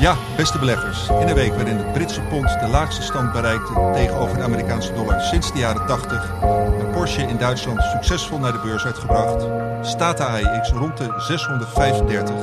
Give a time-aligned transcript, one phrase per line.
[0.00, 1.08] Ja, beste beleggers.
[1.08, 5.20] In een week waarin de Britse pond de laagste stand bereikte tegenover de Amerikaanse dollar
[5.20, 6.32] sinds de jaren 80,
[6.80, 9.46] een Porsche in Duitsland succesvol naar de beurs uitgebracht,
[9.80, 12.34] staat de AEX rond de 635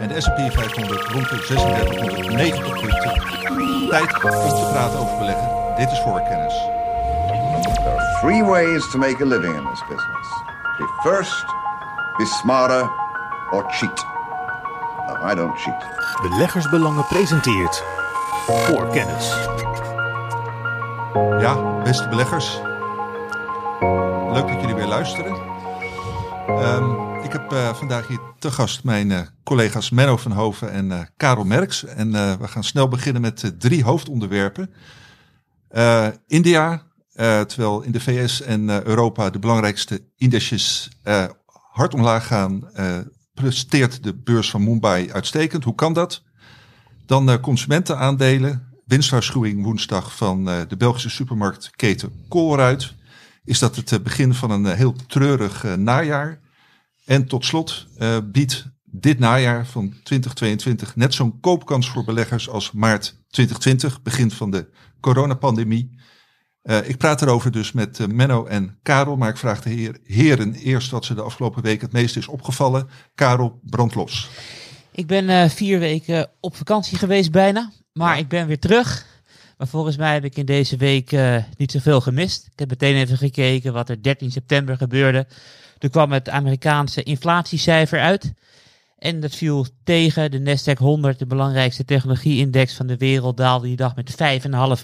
[0.00, 3.88] en de S&P 500 rond de 3690 punten.
[3.88, 5.48] Tijd om te praten over beleggen.
[5.76, 6.54] Dit is voorkennis.
[6.54, 10.28] There are three ways to make a living in this business.
[10.78, 11.44] Be first,
[12.16, 12.90] be smarter,
[13.50, 14.11] or cheat.
[15.22, 15.84] No, I don't cheat.
[16.22, 17.84] Beleggersbelangen presenteert
[18.46, 19.28] voor kennis.
[21.40, 22.60] Ja, beste beleggers.
[24.32, 25.36] Leuk dat jullie weer luisteren.
[26.46, 26.90] Ehm,
[27.24, 31.00] ik heb eh, vandaag hier te gast mijn eh, collega's Menno van Hoven en eh,
[31.16, 31.84] Karel Merks.
[31.84, 34.70] En eh, we gaan snel beginnen met drie hoofdonderwerpen.
[35.68, 36.82] Eh, India,
[37.12, 41.24] eh, terwijl in de VS en eh, Europa de belangrijkste indices eh,
[41.72, 42.98] hard omlaag gaan, eh,
[43.34, 45.64] presteert de beurs van Mumbai uitstekend.
[45.64, 46.22] Hoe kan dat?
[47.06, 48.70] Dan eh, consumentenaandelen.
[48.84, 52.94] Winstwaarschuwing woensdag van eh, de Belgische supermarktketen Colruyt.
[53.44, 56.40] Is dat het eh, begin van een heel treurig najaar?
[57.04, 57.86] En tot slot
[58.24, 64.50] biedt dit najaar van 2022 net zo'n koopkans voor beleggers als maart 2020, begin van
[64.50, 64.68] de
[65.00, 66.00] coronapandemie.
[66.62, 69.98] Eh, ik praat erover dus met eh, Menno en Karel, maar ik vraag de heer,
[70.04, 72.88] heren eerst wat ze de afgelopen week het meest is opgevallen.
[73.14, 74.28] Karel, brand los.
[74.92, 79.06] Ik ben eh, vier weken op vakantie geweest bijna, maar ik ben weer terug.
[79.58, 81.16] Maar volgens mij heb ik in deze week
[81.56, 82.46] niet zoveel gemist.
[82.52, 85.26] Ik heb meteen even gekeken wat er 13 september gebeurde.
[85.78, 88.32] Toen kwam het Amerikaanse inflatiecijfer uit.
[88.98, 90.30] En dat viel tegen.
[90.30, 94.82] De Nasdaq 100, de belangrijkste technologie-index van de wereld, daalde die dag met 5,5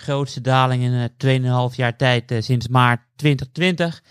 [0.00, 4.02] Grootste daling in uh, 2,5 jaar tijd eh, sinds maart 2020.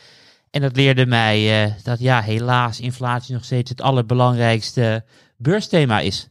[0.51, 5.03] En dat leerde mij eh, dat ja, helaas inflatie nog steeds het allerbelangrijkste
[5.37, 6.28] beursthema is.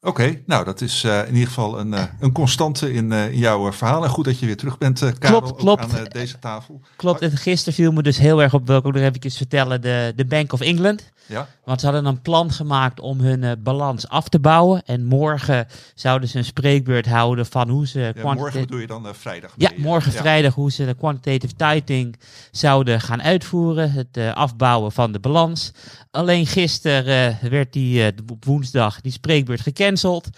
[0.00, 3.38] Oké, nou dat is eh, in ieder geval een, eh, een constante in, eh, in
[3.38, 4.04] jouw verhaal.
[4.04, 5.82] En goed dat je weer terug bent, Karel, Klopt, klopt.
[5.82, 6.80] aan deze tafel.
[6.96, 9.80] Klopt, en gisteren viel me dus heel erg op, wil ik ook nog even vertellen,
[9.80, 11.12] de, de Bank of England.
[11.26, 14.82] Ja, Want ze hadden een plan gemaakt om hun balans af te bouwen.
[14.84, 18.12] En morgen zouden ze een spreekbeurt houden van hoe ze...
[18.14, 19.52] ja morgen bedoel je dan vrijdag?
[19.56, 20.18] Ja, mee, morgen ja.
[20.18, 22.16] vrijdag hoe ze de quantitative tightening
[22.50, 23.92] zouden gaan uitvoeren.
[23.92, 25.72] Het afbouwen van de balans.
[26.10, 29.60] Alleen gisteren werd die op woensdag die spreekbeurt
[29.96, 30.28] gecanceld.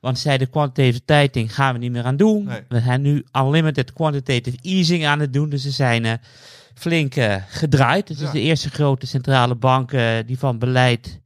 [0.00, 2.44] Want ze zeiden quantitative tightening gaan we niet meer aan doen.
[2.44, 2.60] Nee.
[2.68, 5.48] We zijn nu unlimited quantitative easing aan het doen.
[5.48, 6.12] Dus ze zijn eh,
[6.74, 8.06] flink eh, gedraaid.
[8.06, 8.32] Dus het Ja.
[8.32, 11.20] is de eerste grote centrale bank eh, die van beleid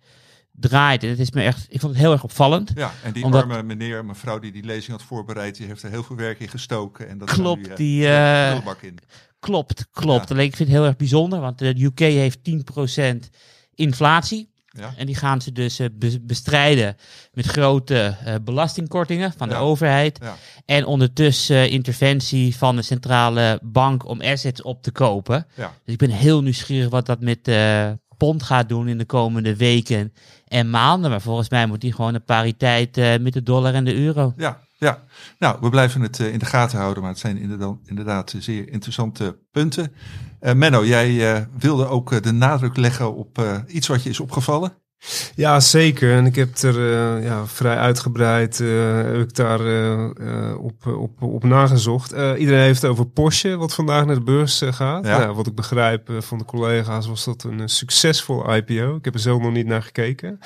[0.53, 1.03] draait.
[1.03, 2.73] En het is me echt, ik vond het heel erg opvallend.
[2.75, 5.91] Ja, en die Omdat- arme meneer, mevrouw die die lezing had voorbereid, die heeft er
[5.91, 7.09] heel veel werk in gestoken.
[7.09, 8.99] En dat Klopt, nu, die, de prullenbak in.
[9.41, 10.29] Klopt, klopt.
[10.29, 10.35] Ja.
[10.35, 13.31] Alleen ik vind het heel erg bijzonder, want de UK heeft 10%
[13.75, 14.51] inflatie.
[14.79, 14.95] Ja.
[14.97, 16.97] En die gaan ze dus eh, be- bestrijden
[17.33, 19.55] met grote eh, belastingkortingen van Ja.
[19.55, 20.19] de overheid.
[20.23, 20.37] Ja.
[20.67, 25.47] En ondertussen eh, interventie van de centrale bank om assets op te kopen.
[25.57, 27.51] Dus ik ben heel nieuwsgierig wat dat met
[28.17, 30.13] pond gaat doen in de komende weken
[30.47, 31.11] en maanden.
[31.11, 34.33] Maar volgens mij moet die gewoon een pariteit met de dollar en de euro.
[34.37, 35.03] Ja, ja.
[35.39, 39.39] Nou, we blijven het in de gaten houden, maar het zijn inderdaad, inderdaad zeer interessante
[39.51, 39.93] punten.
[40.43, 44.21] Eh, Menno, jij eh, wilde ook eh, de nadruk leggen op iets wat je is
[44.21, 44.73] opgevallen.
[45.35, 46.13] Ja, zeker.
[46.13, 51.23] En ik heb er eh, ja, vrij uitgebreid eh, heb ik daar eh, op, op,
[51.23, 52.13] op nagezocht.
[52.13, 55.07] Iedereen heeft het over Porsche, wat vandaag naar de beurs gaat.
[55.07, 55.19] Ja.
[55.19, 58.97] Nou, wat ik begrijp van de collega's was dat een succesvol IPO.
[58.97, 60.39] Ik heb er zelf nog niet naar gekeken.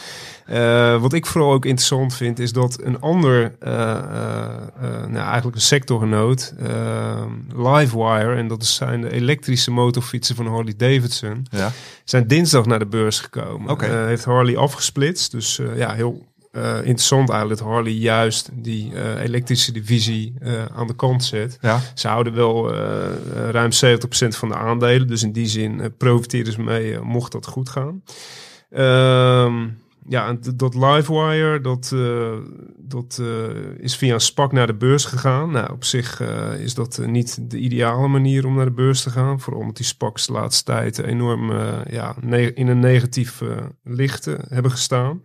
[1.01, 6.55] Wat ik vooral ook interessant vind, is dat een ander, nou, eigenlijk een sectorgenoot,
[7.57, 11.73] Livewire, en dat zijn de elektrische motorfietsen van Harley Davidson, Ja.
[12.05, 13.79] zijn dinsdag naar de beurs gekomen.
[13.79, 15.31] Eh, heeft Harley afgesplitst.
[15.31, 20.35] Dus eh, ja, heel eh, interessant eigenlijk dat Harley juist die eh, elektrische divisie
[20.75, 21.59] aan de kant zet.
[21.61, 22.73] Ja, Ze houden wel
[23.51, 23.77] ruim 70%
[24.29, 25.07] van de aandelen.
[25.07, 28.03] Dus in die zin profiteren ze mee, mocht dat goed gaan.
[28.71, 29.69] Ehm,
[30.09, 32.33] ja, dat Livewire, dat, eh,
[32.77, 35.51] dat eh, is via een SPAC naar de beurs gegaan.
[35.51, 39.11] Nou, op zich eh, is dat niet de ideale manier om naar de beurs te
[39.11, 39.41] gaan.
[39.41, 41.53] Vooral omdat die SPACs de laatste tijd enorm
[41.91, 42.17] ja,
[42.55, 43.43] in een negatief
[43.83, 45.23] licht hebben gestaan.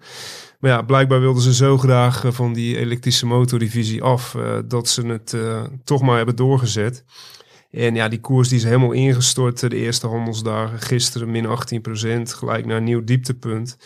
[0.60, 4.36] Maar ja, blijkbaar wilden ze zo graag van die elektrische motordivisie af
[4.66, 5.36] dat ze het
[5.84, 7.04] toch maar hebben doorgezet.
[7.72, 10.80] En ja, die koers die is helemaal ingestort de eerste handelsdagen.
[10.80, 11.50] Gisteren min 18%,
[12.24, 13.78] gelijk naar een nieuw dieptepunt.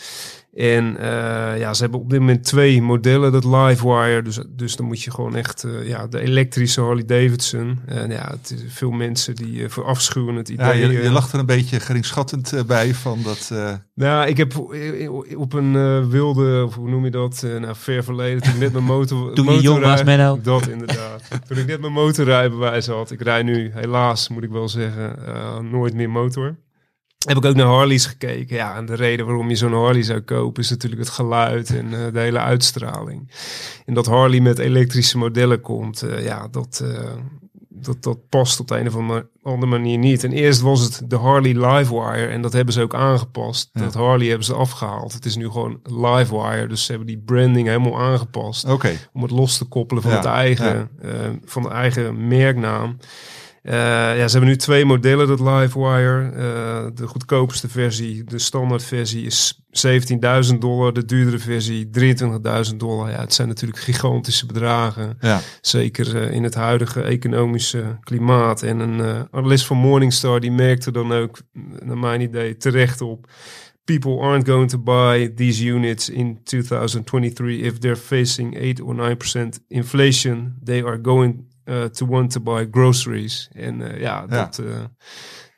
[0.56, 4.22] En eh, ja, ze hebben op dit moment twee modellen, dat Livewire.
[4.22, 7.80] Dus, dus dan moet je gewoon echt eh, ja, de elektrische Harley Davidson.
[7.86, 10.66] En ja, het is veel mensen die uh, verafschuwen het idee.
[10.66, 13.50] Ja, je, je eh, lacht er een beetje geringschattend eh, bij van dat...
[13.54, 14.54] eh, Nou, ik heb
[15.36, 18.60] op een eh, wilde, of hoe noem je dat, eh, nou, ver verleden, toen ik
[18.60, 19.34] net mijn motor...
[19.36, 20.40] Toen je jong was, Menno.
[20.42, 21.22] Dat inderdaad.
[21.48, 23.12] toen ik net mijn motorrijbewijs had.
[23.12, 26.56] Ik rij nu, helaas moet ik wel zeggen, eh, nooit meer motor.
[27.26, 28.56] Heb ik ook naar Harleys gekeken.
[28.56, 31.94] Ja, en de reden waarom je zo'n Harley zou kopen is natuurlijk het geluid en
[31.94, 33.32] eh, de hele uitstraling.
[33.86, 37.12] En dat Harley met elektrische modellen komt, eh, ja, dat, eh,
[37.70, 38.96] dat, dat past op de een of
[39.44, 40.24] andere manier niet.
[40.24, 43.70] En eerst was het de Harley Livewire en dat hebben ze ook aangepast.
[43.74, 43.82] Ja.
[43.82, 45.14] Dat Harley hebben ze afgehaald.
[45.14, 49.32] Het is nu gewoon Livewire, dus ze hebben die branding helemaal aangepast Oké, om het
[49.32, 50.90] los te koppelen van, Ja, het eigen,
[51.46, 52.98] van de eigen merknaam.
[53.66, 53.74] Eh,
[54.18, 56.30] ja, ze hebben nu twee modellen, dat Livewire.
[56.30, 60.94] Eh, de goedkoopste versie, de standaard versie, is 17.000 dollar.
[60.94, 63.10] De duurdere versie 23.000 dollar.
[63.10, 65.18] Ja, het zijn natuurlijk gigantische bedragen.
[65.20, 65.42] ja.
[65.62, 68.64] Zeker eh, in het huidige economische klimaat.
[68.64, 71.42] En een analist van Morningstar die merkte dan ook,
[71.84, 73.28] naar mijn idee, terecht op.
[73.84, 79.66] People aren't going to buy these units in 2023 if they're facing 8 or 9%
[79.68, 80.56] inflation.
[80.64, 81.55] They are going uh,
[81.92, 83.50] to want to buy groceries.
[83.54, 84.66] En eh, ja, dat eh,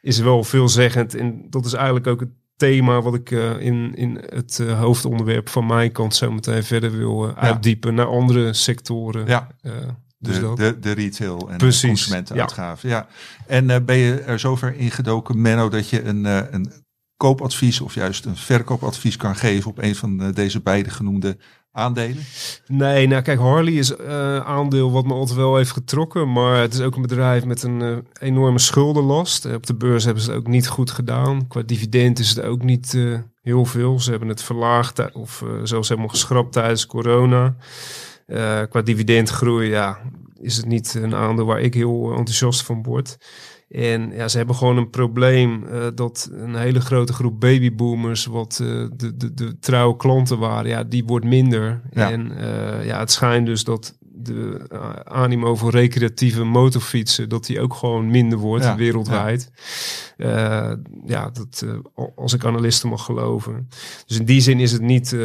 [0.01, 1.15] is wel veelzeggend.
[1.15, 5.49] En dat is eigenlijk ook het thema wat ik eh, in, in het eh, hoofdonderwerp
[5.49, 9.27] van mijn kant zo meteen verder wil eh, uitdiepen naar andere sectoren.
[9.27, 9.47] ja.
[9.61, 9.71] Eh,
[10.19, 10.57] dus de, dat.
[10.57, 12.89] de, de retail en Precies, de consumentenuitgaven.
[12.89, 13.07] Ja.
[13.47, 16.71] En eh, ben je er zover ingedoken, Menno, dat je een, eh, een
[17.17, 21.37] koopadvies of juist een verkoopadvies kan geven op een van eh, deze beide genoemde
[21.77, 22.23] aandelen?
[22.67, 26.31] Nee, nou kijk, Harley is eh aandeel wat me altijd wel heeft getrokken.
[26.31, 29.45] Maar het is ook een bedrijf met een eh, enorme schuldenlast.
[29.45, 31.47] Eh, op de beurs hebben ze het ook niet goed gedaan.
[31.47, 32.97] Qua dividend is het ook niet
[33.41, 33.99] heel veel.
[33.99, 37.55] Ze hebben het verlaagd of zelfs helemaal geschrapt tijdens corona.
[38.69, 39.99] Qua dividendgroei, ja,
[40.39, 43.17] is het niet een aandeel waar ik heel enthousiast van word.
[43.69, 48.59] En ja, ze hebben gewoon een probleem eh, dat een hele grote groep babyboomers, wat
[48.61, 51.81] eh, de, de, de trouwe klanten waren, ja, die wordt minder.
[51.91, 52.11] Ja.
[52.11, 54.65] En eh, ja, het schijnt dus dat de
[55.03, 59.51] animo voor recreatieve motorfietsen, dat die ook gewoon minder wordt Ja, wereldwijd.
[60.17, 61.65] Ja, ja dat,
[62.15, 63.69] als ik analisten mag geloven.
[64.05, 65.15] Dus in die zin is het niet,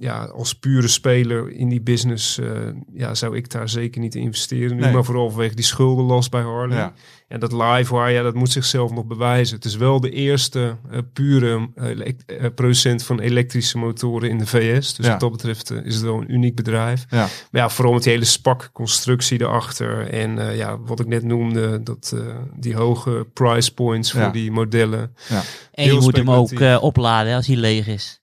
[0.00, 2.46] ja, als pure speler in die business, eh,
[2.92, 4.76] ja, zou ik daar zeker niet in investeren.
[4.76, 4.92] Nu, Nee.
[4.92, 6.76] maar vooral vanwege die schuldenlast bij Harley.
[6.76, 6.92] Ja.
[7.28, 9.56] En dat Livewire, ja, dat moet zichzelf nog bewijzen.
[9.56, 11.90] Het is wel de eerste eh, pure eh,
[12.26, 14.94] eh, producent van elektrische motoren in de VS.
[14.94, 15.10] Dus Ja.
[15.10, 17.04] wat dat betreft is het wel een uniek bedrijf.
[17.10, 17.18] Ja.
[17.50, 20.08] Maar ja, vooral met die hele spak constructie erachter.
[20.08, 24.30] En eh, ja, wat ik net noemde, dat, eh, die hoge price points voor Ja.
[24.30, 25.14] die modellen.
[25.28, 25.42] Ja.
[25.72, 26.50] En je Heel moet hem ook
[26.80, 28.20] opladen als hij leeg is.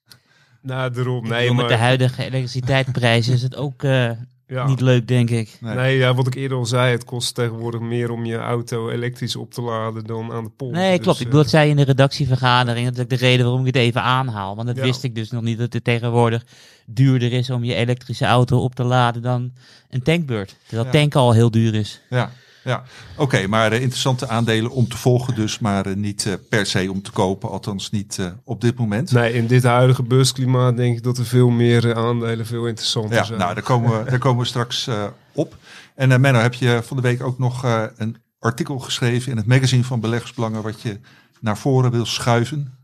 [0.66, 1.24] Nou, daarom.
[1.24, 4.10] Ik Nee, bedoel, maar, Met de huidige elektriciteitsprijzen is het ook eh,
[4.46, 4.66] ja.
[4.66, 5.56] niet leuk, denk ik.
[5.60, 5.74] Nee.
[5.74, 9.36] Nee, ja, wat ik eerder al zei, het kost tegenwoordig meer om je auto elektrisch
[9.36, 10.72] op te laden dan aan de pomp.
[10.72, 11.16] Nee, Dus, klopt.
[11.20, 12.90] Ik eh, bedoel, dat zei je in de redactievergadering.
[12.90, 14.54] Dat is de reden waarom ik het even aanhaal.
[14.56, 14.82] Want dat Ja.
[14.82, 15.58] wist ik dus nog niet.
[15.58, 16.44] Dat het tegenwoordig
[16.86, 19.52] duurder is om je elektrische auto op te laden dan
[19.90, 20.56] een tankbeurt.
[20.66, 20.98] Terwijl Ja.
[20.98, 22.00] tanken al heel duur is.
[22.10, 22.30] Ja,
[22.66, 22.82] ja.
[23.16, 26.90] oké, maar eh, interessante aandelen om te volgen dus, maar eh, niet eh, per se
[26.90, 29.12] om te kopen, althans niet op dit moment.
[29.12, 33.24] Nee, in dit huidige beursklimaat denk ik dat er veel meer aandelen veel interessanter Ja,
[33.24, 33.38] zijn.
[33.38, 34.88] nou, daar komen we, daar komen we straks
[35.32, 35.56] op.
[35.94, 37.62] En Menno, heb je van de week ook nog
[37.96, 40.98] een artikel geschreven in het magazine van Beleggersbelangen wat je
[41.40, 42.74] naar voren wil schuiven?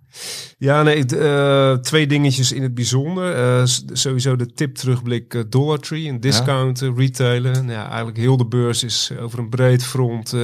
[0.59, 3.35] Ja, nee, eh, twee dingetjes in het bijzonder.
[3.35, 3.63] Eh,
[3.93, 7.53] sowieso de tip terugblik eh, Dollar Tree, een discounter, retailen.
[7.53, 10.35] Nou ja, eigenlijk heel de beurs is over een breed front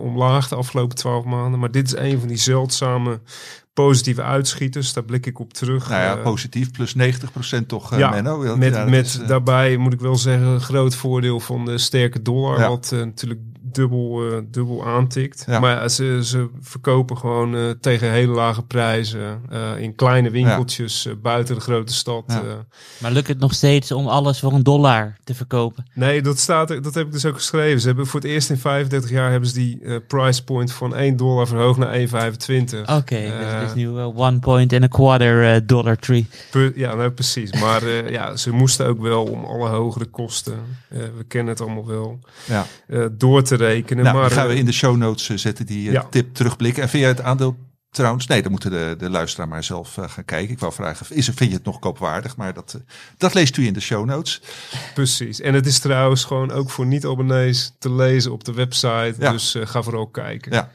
[0.00, 1.60] omlaag de afgelopen twaalf maanden.
[1.60, 3.20] Maar dit is een van die zeldzame
[3.84, 4.92] positieve uitschieters.
[4.92, 5.88] Daar blik ik op terug.
[5.88, 8.44] Nou ja, positief, plus 90% toch, eh, Ja, Menno?
[8.44, 11.78] Dat- met ja, met is, daarbij moet ik wel zeggen, een groot voordeel van de
[11.78, 12.58] sterke dollar.
[12.58, 12.68] Ja.
[12.68, 13.40] Wat natuurlijk
[13.72, 15.44] dubbel, eh, dubbel aantikt.
[15.46, 15.60] Ja.
[15.60, 19.40] Maar ja, ze, ze verkopen gewoon eh, tegen hele lage prijzen.
[19.50, 22.24] eh, in kleine winkeltjes buiten de grote stad.
[22.26, 22.34] Ja.
[22.42, 22.54] eh.
[22.98, 25.86] Maar lukt het nog steeds om alles voor een dollar te verkopen?
[25.94, 27.80] nee, dat, staat, er- dat heb ik dus ook geschreven.
[27.80, 31.16] Ze hebben voor het eerst in 35 jaar hebben ze die price point van 1
[31.16, 32.80] dollar verhoogd naar 1,25.
[32.96, 36.26] Oké, Eh, dus het is nu one point and a quarter dollar tree.
[36.50, 37.60] Per- ja, nou, precies.
[37.60, 40.54] Maar eh, ja, ze moesten ook wel om alle hogere kosten,
[40.88, 42.66] eh, we kennen het allemaal wel, ja.
[42.86, 44.04] eh, door te rekenen.
[44.04, 46.06] Nou, maar gaan we eh, in de show notes eh, zetten, die eh, Ja.
[46.10, 46.82] tip terugblikken.
[46.82, 47.56] En jij het aandeel
[47.90, 48.26] trouwens...
[48.26, 50.50] Nee, dan moeten de, de luisteraar maar zelf gaan kijken.
[50.50, 52.36] Ik wou vragen, is, vind je het nog koopwaardig?
[52.36, 52.80] Maar dat,
[53.16, 54.40] dat leest u in de show notes.
[54.94, 55.40] Precies.
[55.40, 59.14] En het is trouwens gewoon ook voor niet-abonnees te lezen op de website.
[59.18, 59.32] Ja.
[59.32, 60.52] Dus eh, ga vooral kijken.
[60.52, 60.70] Ja.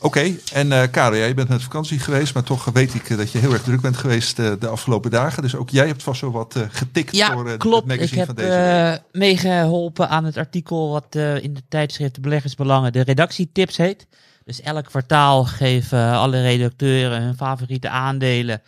[0.00, 3.32] Oké, en eh Karel, jij bent met vakantie geweest, maar toch weet ik eh, dat
[3.32, 5.42] je heel erg druk bent geweest eh, de afgelopen dagen.
[5.42, 7.82] Dus ook jij hebt vast zo wat getikt Ja, voor eh, het klopt.
[7.82, 9.02] Ik magazine heb van deze week.
[9.12, 14.06] eh, meegeholpen aan het artikel wat in de tijdschrift Beleggersbelangen de redactietips heet.
[14.44, 18.62] Dus elk kwartaal geven alle redacteuren hun favoriete aandelen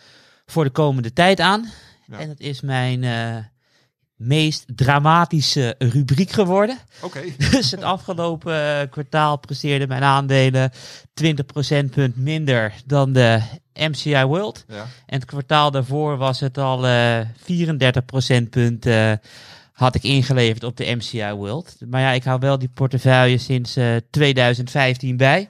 [0.47, 1.71] voor de komende tijd aan.
[2.07, 2.19] Ja.
[2.19, 3.05] En het is mijn
[4.21, 6.79] meest dramatische rubriek geworden.
[7.01, 10.71] Oké, Dus het afgelopen eh, kwartaal presteerden mijn aandelen
[11.15, 13.41] 20 procentpunt minder dan de
[13.75, 14.65] MCI World.
[14.69, 14.87] ja.
[15.07, 19.21] En het kwartaal daarvoor was het al eh 34 procentpunten
[19.73, 21.77] had ik ingeleverd op de MCI World.
[21.89, 25.49] Maar ja, ik hou wel die portefeuille sinds eh, 2015 bij.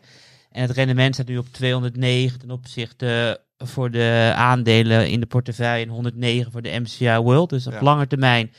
[0.51, 5.85] En het rendement staat nu op 209 ten opzichte voor de aandelen in de portefeuille
[5.85, 7.51] en 109 voor de MCI World.
[7.51, 7.83] Dus op Ja.
[7.83, 8.53] lange termijn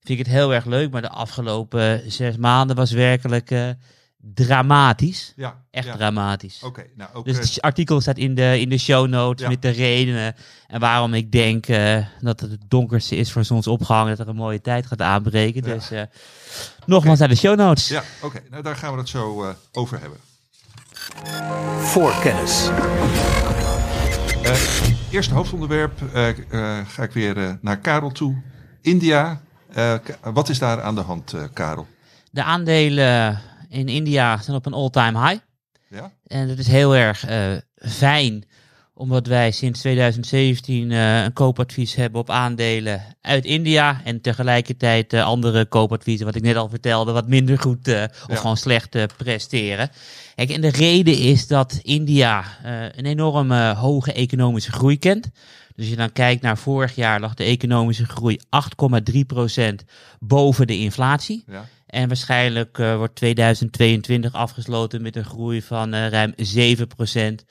[0.00, 0.90] vind ik het heel erg leuk.
[0.90, 3.68] Maar de afgelopen zes maanden was werkelijk eh,
[4.34, 5.32] dramatisch.
[5.36, 5.64] ja.
[5.70, 5.96] Echt ja.
[5.96, 6.62] dramatisch.
[6.62, 7.24] Oké, nou ook...
[7.24, 9.48] Dus eh, het artikel staat in de, in de show notes Ja.
[9.48, 10.34] met de redenen
[10.66, 14.36] en waarom ik denk eh, dat het het donkerste is voor zonsopgang, dat er een
[14.36, 15.66] mooie tijd gaat aanbreken.
[15.66, 15.74] Ja.
[15.74, 16.02] Dus eh,
[16.86, 17.88] nogmaals naar de show notes.
[17.88, 20.18] ja, oké, nou daar gaan we het zo eh, over hebben.
[21.78, 22.68] Voor kennis.
[24.46, 28.42] Eh, eerste hoofdonderwerp eh, eh, ga ik weer naar Karel toe.
[28.80, 29.40] India,
[30.22, 31.86] wat is daar aan de hand, Karel?
[32.30, 35.42] De aandelen in India zijn op een all-time high.
[35.88, 36.12] Ja?
[36.26, 37.24] En dat is heel erg
[37.78, 38.44] fijn,
[38.98, 44.00] omdat wij sinds 2017 eh, een koopadvies hebben op aandelen uit India.
[44.04, 48.28] En tegelijkertijd eh, andere koopadviezen, wat ik net al vertelde, wat minder goed eh, of
[48.28, 48.36] Ja.
[48.36, 49.90] gewoon slecht presteren.
[50.34, 52.44] Kijk, en de reden is dat India
[52.96, 55.22] een enorme hoge economische groei kent.
[55.22, 59.74] Dus als je dan kijkt naar vorig jaar, lag de economische groei 8,3%
[60.20, 61.44] boven de inflatie.
[61.46, 61.68] Ja?
[61.86, 67.44] En waarschijnlijk wordt 2022 afgesloten met een groei van ruim 7%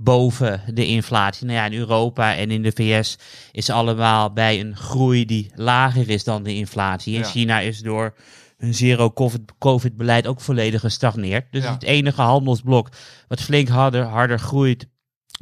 [0.00, 1.46] boven de inflatie.
[1.46, 3.18] Nou ja, in Europa en in de VS
[3.52, 7.14] is allemaal bij een groei die lager is dan de inflatie.
[7.14, 7.26] In Ja.
[7.26, 8.14] China is door
[8.56, 11.46] hun zero-covid-beleid ook volledig gestagneerd.
[11.50, 11.72] Dus Ja.
[11.72, 12.88] het enige handelsblok
[13.28, 14.86] wat flink harder, harder groeit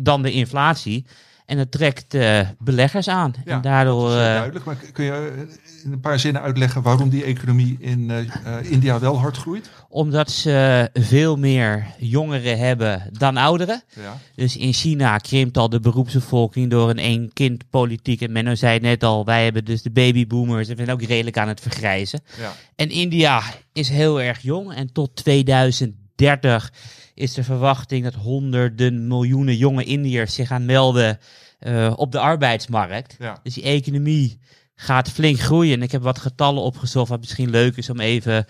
[0.00, 1.06] dan de inflatie.
[1.46, 3.34] En dat trekt eh, beleggers aan.
[3.44, 4.08] Ja, en daardoor...
[4.08, 4.64] dat is heel eh, duidelijk.
[4.64, 8.18] Maar kun je eh, in een paar zinnen uitleggen waarom die economie in eh,
[8.58, 9.70] eh, India wel hard groeit?
[9.88, 13.82] Omdat ze veel meer jongeren hebben dan ouderen.
[13.94, 18.20] Ja, Dus in China krimpt al de beroepsbevolking door een één-kind-politiek.
[18.20, 20.68] En Menno zei het net al, wij hebben dus de babyboomers.
[20.68, 22.20] En we zijn ook redelijk aan het vergrijzen.
[22.38, 24.74] ja, En India is heel erg jong.
[24.74, 26.72] En tot 2030
[27.16, 31.18] is de verwachting dat honderden miljoenen jonge Indiërs zich gaan melden
[31.58, 33.16] eh, op de arbeidsmarkt.
[33.18, 33.40] ja.
[33.42, 34.38] Dus die economie
[34.74, 35.74] gaat flink groeien.
[35.74, 38.46] En ik heb wat getallen opgezocht wat misschien leuk is om even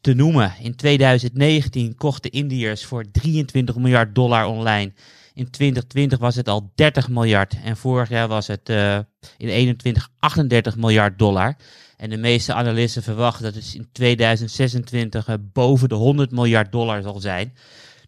[0.00, 0.52] te noemen.
[0.60, 4.92] In 2019 kochten Indiërs voor 23 miljard dollar online.
[5.34, 7.54] In 2020 was het al 30 miljard.
[7.64, 8.98] En vorig jaar was het eh,
[9.36, 11.56] in 21 38 miljard dollar.
[11.96, 17.02] En de meeste analisten verwachten dat het in 2026 eh, boven de 100 miljard dollar
[17.02, 17.52] zal zijn.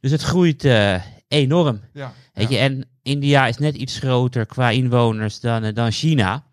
[0.02, 1.80] Dus het groeit eh, enorm.
[1.92, 6.44] ja, Weet je, en India is net iets groter qua inwoners dan, eh, dan China.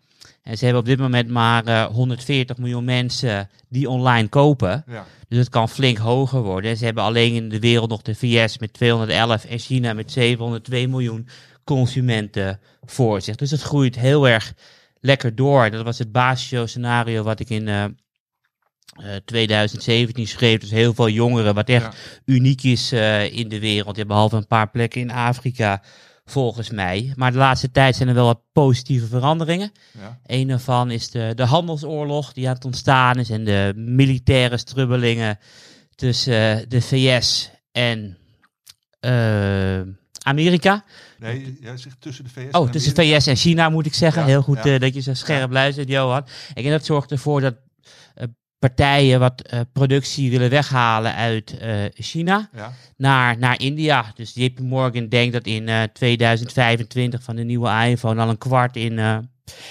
[0.42, 4.84] En ze hebben op dit moment maar eh, 140 miljoen mensen die online kopen.
[4.86, 6.70] ja, Dus het kan flink hoger worden.
[6.70, 10.12] En ze hebben alleen in de wereld nog de VS met 211 en China met
[10.12, 11.28] 702 miljoen
[11.64, 13.36] consumenten voor zich.
[13.36, 14.54] Dus het groeit heel erg
[15.00, 15.70] lekker door.
[15.70, 17.84] Dat was het basisscenario wat ik in eh,
[19.02, 20.60] eh, 2017 schreef.
[20.60, 21.92] Dus heel veel jongeren, wat echt Ja.
[22.24, 23.90] uniek is eh, in de wereld.
[23.90, 25.82] Je hebt behalve een paar plekken in Afrika,
[26.24, 27.12] volgens mij.
[27.16, 29.72] Maar de laatste tijd zijn er wel wat positieve veranderingen.
[29.98, 34.56] ja, Een daarvan is de, de handelsoorlog die aan het ontstaan is en de militaire
[34.56, 35.38] strubbelingen
[35.94, 38.18] tussen eh, de VS en
[39.00, 39.80] eh,
[40.22, 40.84] Amerika.
[41.18, 43.18] Nee, jij zegt tussen de VS Oh, en tussen Amerika.
[43.20, 44.22] VS en China moet ik zeggen.
[44.22, 44.74] Ja, Heel goed ja.
[44.74, 46.26] eh, dat je zo scherp luistert, Johan.
[46.54, 47.60] En dat zorgt ervoor dat eh,
[48.60, 54.12] partijen wat eh, productie willen weghalen uit eh, China Ja, naar, naar India.
[54.14, 58.76] Dus JP Morgan denkt dat in eh, 2025 van de nieuwe iPhone al een kwart
[58.76, 59.18] in, eh,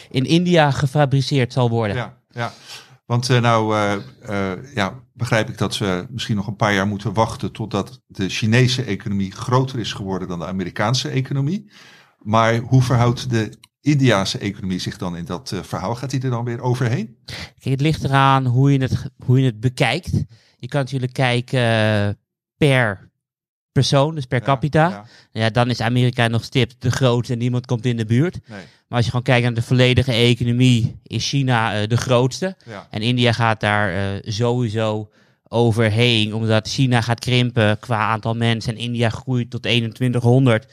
[0.09, 1.95] in India gefabriceerd zal worden.
[1.95, 2.51] ja, ja.
[3.09, 6.87] Want eh, nou eh, eh, ja, begrijp ik dat ze misschien nog een paar jaar
[6.87, 11.71] moeten wachten totdat de Chinese economie groter is geworden dan de Amerikaanse economie.
[12.19, 13.57] Maar hoe verhoudt de
[13.91, 15.95] Indiaanse economie zich dan in dat eh, verhaal?
[15.95, 17.17] Gaat die er dan weer overheen?
[17.25, 20.11] Kijk, het ligt eraan hoe je het, hoe je het bekijkt.
[20.57, 22.09] Je kan natuurlijk kijken eh,
[22.57, 23.09] per
[23.71, 24.89] persoon, dus per Ja, capita.
[24.89, 28.39] Ja, Ja, dan is Amerika nog stipt de grootste en niemand komt in de buurt.
[28.47, 32.55] nee, Maar als je gewoon kijkt naar de volledige economie, is China eh, de grootste.
[32.65, 35.09] ja, En India gaat daar sowieso
[35.47, 40.67] overheen, omdat China gaat krimpen qua aantal mensen en India groeit tot 2100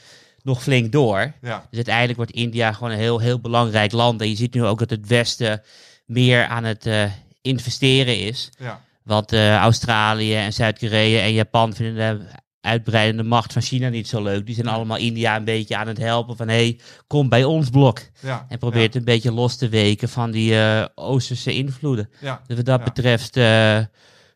[0.47, 1.33] nog flink door.
[1.41, 4.21] Ja, Dus uiteindelijk wordt India gewoon een heel, heel belangrijk land.
[4.21, 5.61] En je ziet nu ook dat het Westen
[6.05, 7.03] meer aan het eh,
[7.41, 8.49] investeren is.
[8.57, 12.25] ja, Want eh, Australië en Zuid-Korea en Japan vinden de
[12.61, 14.45] uitbreidende macht van China niet zo leuk.
[14.45, 16.47] Die zijn allemaal India een beetje aan het helpen van...
[16.47, 17.99] hé, hey, kom bij ons blok.
[18.19, 18.45] ja.
[18.49, 22.09] En probeert een beetje los te weken van die eh, Oosterse invloeden.
[22.19, 23.37] Ja, Dus wat dat betreft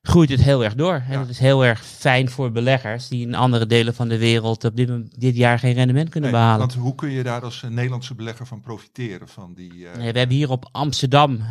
[0.01, 0.93] groeit het heel erg door.
[0.93, 1.17] En Ja.
[1.20, 3.08] dat is heel erg fijn voor beleggers...
[3.08, 6.39] die in andere delen van de wereld op dit, dit jaar geen rendement kunnen Nee,
[6.39, 6.60] behalen.
[6.60, 9.27] want hoe kun je daar als eh, Nederlandse belegger van profiteren?
[9.27, 11.43] Van die, eh, Nee, we hebben hier op Amsterdam eh,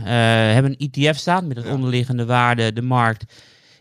[0.52, 1.72] hebben een ETF staan met het Ja.
[1.72, 3.24] onderliggende waarde, de markt.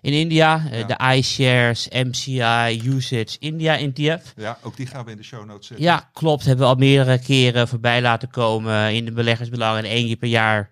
[0.02, 0.84] In India, Ja.
[0.84, 4.34] de iShares, MCI, Usage, India ETF.
[4.36, 5.86] ja, ook die gaan we in de show notes zetten.
[5.86, 6.46] Ja, klopt.
[6.46, 9.84] Hebben we al meerdere keren voorbij laten komen in de beleggersbelangen.
[9.84, 10.70] En één keer per jaar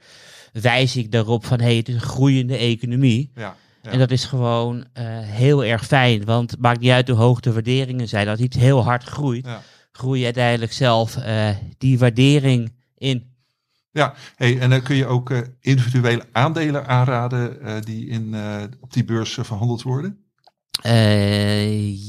[0.53, 3.31] wijs ik daarop van, hey, het is een groeiende economie.
[3.35, 3.55] Ja,
[3.87, 3.93] ja.
[3.93, 6.25] En dat is gewoon eh, heel erg fijn.
[6.25, 8.27] Want het maakt niet uit hoe hoog de waarderingen zijn.
[8.27, 9.61] Als iets heel hard groeit, Ja.
[9.91, 13.35] groei je uiteindelijk zelf eh, die waardering in.
[13.91, 18.35] Ja, hey, en dan kun je ook eh, individuele aandelen aanraden die in,
[18.81, 20.17] op die beurs verhandeld worden.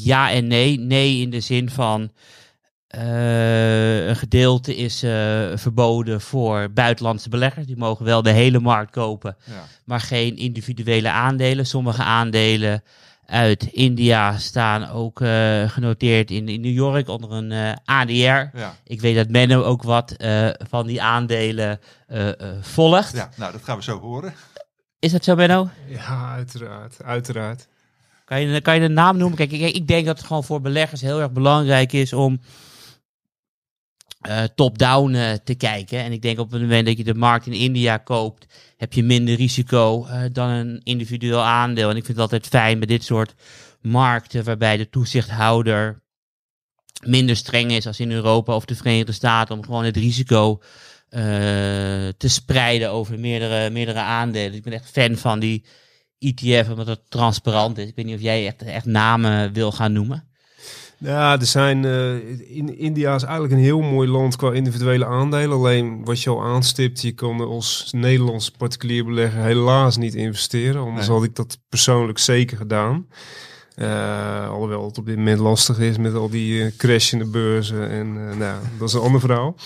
[0.04, 0.78] Ja en nee.
[0.78, 2.10] Nee in de zin van
[2.88, 5.10] eh, een gedeelte is eh,
[5.54, 7.66] verboden voor buitenlandse beleggers.
[7.66, 11.66] Die mogen wel de hele markt kopen, Ja, maar geen individuele aandelen.
[11.66, 12.82] Sommige aandelen
[13.26, 18.12] uit India staan ook eh, genoteerd in, in New York onder een eh, ADR.
[18.58, 21.80] ja, Ik weet dat Menno ook wat eh, van die aandelen
[22.60, 23.14] volgt.
[23.16, 24.34] ja, nou dat gaan we zo horen.
[24.98, 25.68] Is dat zo, Menno?
[25.88, 27.02] Ja, uiteraard.
[27.02, 27.68] Uiteraard.
[28.24, 29.36] Kan je, kan je de naam noemen?
[29.36, 32.40] Kijk, ik, ik denk dat het gewoon voor beleggers heel erg belangrijk is om
[34.28, 35.98] eh, top-down eh, te kijken.
[35.98, 39.02] En ik denk op het moment dat je de markt in India koopt, heb je
[39.02, 41.90] minder risico eh, dan een individueel aandeel.
[41.90, 43.34] En ik vind het altijd fijn bij dit soort
[43.80, 46.02] markten waarbij de toezichthouder
[47.04, 50.60] minder streng is als in Europa of de Verenigde Staten om gewoon het risico
[52.16, 54.54] te spreiden over meerdere, meerdere aandelen.
[54.54, 55.64] Ik ben echt fan van die
[56.18, 57.88] ETF omdat het transparant is.
[57.88, 60.27] Ik weet niet of jij echt, echt namen wil gaan noemen.
[60.98, 61.84] Ja, er zijn.
[61.84, 62.14] eh,
[62.56, 65.56] in, India is eigenlijk een heel mooi land qua individuele aandelen.
[65.56, 70.80] Alleen wat je al aanstipt, je kan als Nederlands particulier belegger helaas niet investeren.
[70.82, 71.16] Anders Nee.
[71.16, 73.06] had ik dat persoonlijk zeker gedaan.
[73.74, 77.30] Eh, alhoewel het op dit moment lastig is met al die eh, crash in de
[77.30, 77.90] beurzen.
[77.90, 79.56] En nou, dat is een ander verhaal.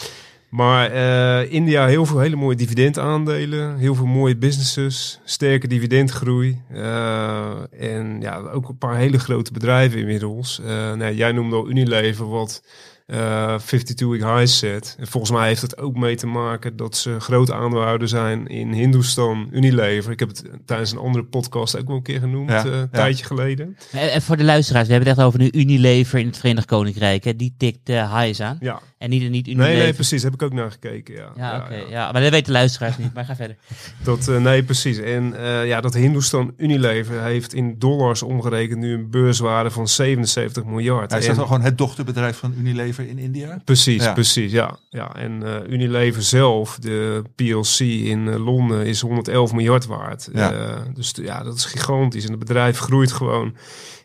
[0.53, 6.63] Maar eh, India, heel veel hele mooie dividendaandelen, heel veel mooie businesses, sterke dividendgroei.
[6.73, 10.61] eh, en ja, ook een paar hele grote bedrijven inmiddels.
[10.61, 12.63] Eh, nou, jij noemde al Unilever, wat
[13.07, 14.97] eh 52-week highs zet.
[14.99, 18.73] En volgens mij heeft het ook mee te maken dat ze groot aandeelhouder zijn in
[18.73, 20.13] Hindustan Unilever.
[20.13, 22.79] Ik heb het tijdens een andere podcast ook wel een keer genoemd, Ja, eh, een
[22.79, 22.89] ja.
[22.93, 23.77] tijdje geleden.
[23.93, 26.67] En, en voor de luisteraars, we hebben het echt over een Unilever in het Verenigd
[26.67, 27.25] Koninkrijk.
[27.25, 27.37] Hè?
[27.37, 28.57] Die tikt uh, highs aan.
[28.61, 29.73] Ja, En niet, niet Unilever.
[29.73, 30.23] nee, nee, precies.
[30.23, 31.15] Heb ik ook naar gekeken.
[31.15, 31.75] Ja, Ja, oké.
[31.91, 32.13] ja.
[32.13, 33.15] maar dat weten de luisteraars niet.
[33.15, 33.57] Maar ga verder.
[34.05, 34.99] Dat, eh, nee, precies.
[34.99, 40.65] En eh, ja, dat Hindustan Unilever heeft in dollars omgerekend nu een beurswaarde van 77
[40.65, 41.11] miljard.
[41.11, 43.61] Hij is En- dat wel gewoon het dochterbedrijf van Unilever in India?
[43.65, 44.13] Precies, Ja.
[44.13, 44.77] precies, ja.
[44.91, 45.15] ja.
[45.17, 50.29] En eh, Unilever zelf, de PLC in Londen, is 111 miljard waard.
[50.33, 50.53] Ja.
[50.53, 52.25] Eh, dus ja, dat is gigantisch.
[52.25, 53.55] En het bedrijf groeit gewoon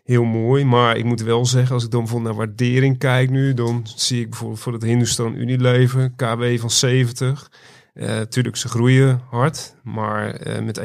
[0.07, 0.65] heel mooi.
[0.65, 4.21] Maar ik moet wel zeggen, als ik dan bijvoorbeeld naar waardering kijk nu, dan zie
[4.21, 7.51] ik bijvoorbeeld voor het Hindustan Unilever, KB van 70.
[7.93, 10.79] Eh tuurlijk, ze groeien hard, maar eh, met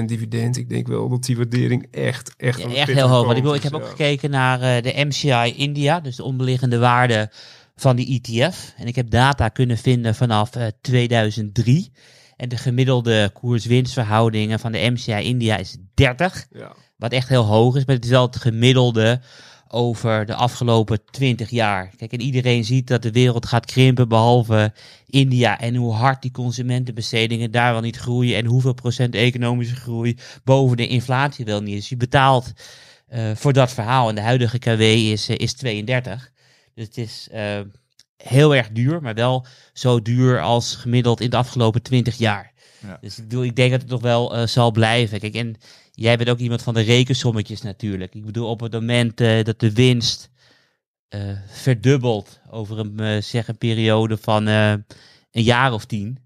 [0.00, 0.56] 1,3% dividend.
[0.56, 3.26] Ik denk wel dat die waardering echt, echt, Ja, echt heel hoog.
[3.26, 6.78] Want ik, wil, ik heb ook gekeken naar eh, de MCI India, dus de onderliggende
[6.78, 7.30] waarde
[7.76, 8.74] van die ETF.
[8.76, 11.92] En ik heb data kunnen vinden vanaf eh, 2003.
[12.36, 16.46] En de gemiddelde koers-winstverhoudingen van de MCI India is 30.
[16.50, 16.72] Ja.
[16.96, 19.20] Wat echt heel hoog is, maar het is wel het gemiddelde
[19.68, 21.90] over de afgelopen 20 jaar.
[21.96, 24.72] Kijk, en iedereen ziet dat de wereld gaat krimpen, behalve
[25.06, 25.60] India.
[25.60, 28.36] En hoe hard die consumentenbestedingen daar wel niet groeien.
[28.36, 31.88] En hoeveel procent economische groei boven de inflatie wel niet is.
[31.88, 32.52] Je betaalt
[33.06, 34.08] eh, voor dat verhaal.
[34.08, 36.30] En de huidige KW is, eh, is 32.
[36.74, 37.60] Dus het is eh,
[38.16, 42.52] heel erg duur, maar wel zo duur als gemiddeld in de afgelopen 20 jaar.
[42.86, 42.98] Ja.
[43.00, 45.20] Dus ik, bedoel, ik denk dat het nog wel zal blijven.
[45.20, 45.56] Kijk, en
[45.94, 48.14] jij bent ook iemand van de rekensommetjes natuurlijk.
[48.14, 50.30] Ik bedoel, op het moment eh, dat de winst
[51.08, 54.84] eh, verdubbelt over een, eh, zeg een periode van een
[55.30, 56.18] jaar of tien,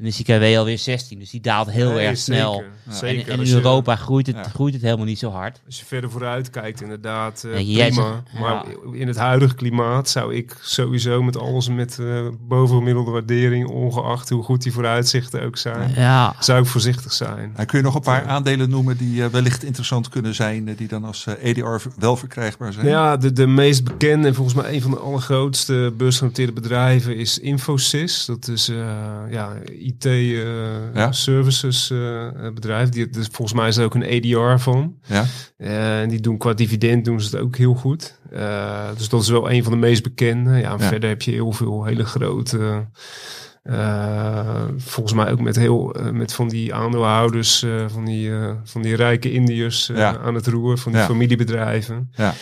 [0.00, 1.18] dan is die KW alweer 16.
[1.18, 2.62] Dus die daalt heel Nee, erg snel.
[2.90, 4.42] Zeker, En, in je- Europa groeit het, Ja.
[4.42, 5.60] groeit het helemaal niet zo hard.
[5.66, 7.84] Als je verder vooruit kijkt, inderdaad, eh, prima.
[7.84, 13.66] zegt- Maar in het huidige klimaat zou ik sowieso met alles met eh bovengemiddelde waardering,
[13.68, 17.52] ongeacht hoe goed die vooruitzichten ook zijn, Ja, zou ik voorzichtig zijn.
[17.56, 20.88] En kun je nog een paar aandelen noemen die eh, wellicht interessant kunnen zijn, die
[20.88, 22.86] dan als eh, EDR wel verkrijgbaar zijn?
[22.86, 27.38] Ja, de, de meest bekende en volgens mij een van de allergrootste beursgenoteerde bedrijven is
[27.38, 28.24] Infosys.
[28.26, 29.52] Dat is eh ja, Ja.
[29.90, 32.88] IT-services eh, bedrijf.
[32.88, 34.04] Die, dus volgens mij is er ook een
[34.46, 34.94] ADR van.
[35.06, 35.24] Ja?
[35.56, 38.18] Eh, en die doen qua dividend doen ze het ook heel goed.
[38.30, 40.50] Eh, dus dat is wel een van de meest bekende.
[40.50, 40.88] Ja, en Ja.
[40.88, 42.86] verder heb je heel veel hele grote.
[43.62, 48.50] eh, volgens mij ook met heel eh, met van die aandeelhouders, eh, van, die, eh,
[48.64, 50.18] van die rijke Indiërs eh, Ja.
[50.18, 51.06] aan het roer, van die Ja.
[51.06, 52.10] familiebedrijven.
[52.16, 52.34] Ja.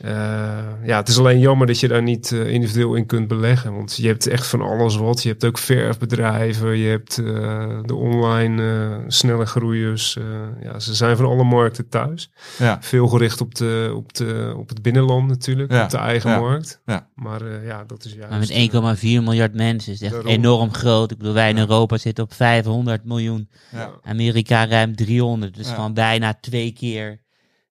[0.00, 3.74] Eh, ja, het is alleen jammer dat je daar niet eh, individueel in kunt beleggen.
[3.74, 5.22] Want je hebt echt van alles wat.
[5.22, 6.76] Je hebt ook verfbedrijven.
[6.78, 10.16] Je hebt eh, de online eh, snelle groeiers.
[10.16, 10.24] eh,
[10.62, 12.30] ja, ze zijn van alle markten thuis.
[12.58, 12.78] Ja.
[12.80, 15.72] Veel gericht op, de, op, de, op het binnenland natuurlijk.
[15.72, 16.80] Ja, Op de eigen ja, markt.
[16.86, 17.08] ja.
[17.14, 18.30] Maar eh, ja, dat is juist...
[18.30, 20.30] maar met eh, 1,4 miljard mensen is echt Daarom.
[20.30, 21.10] enorm groot.
[21.10, 21.60] Ik bedoel, wij in Ja.
[21.62, 23.48] Europa zitten op 500 miljoen.
[23.72, 23.90] Ja.
[24.02, 25.54] Amerika ruim 300.
[25.56, 25.74] Dus Ja.
[25.74, 27.20] gewoon bijna twee keer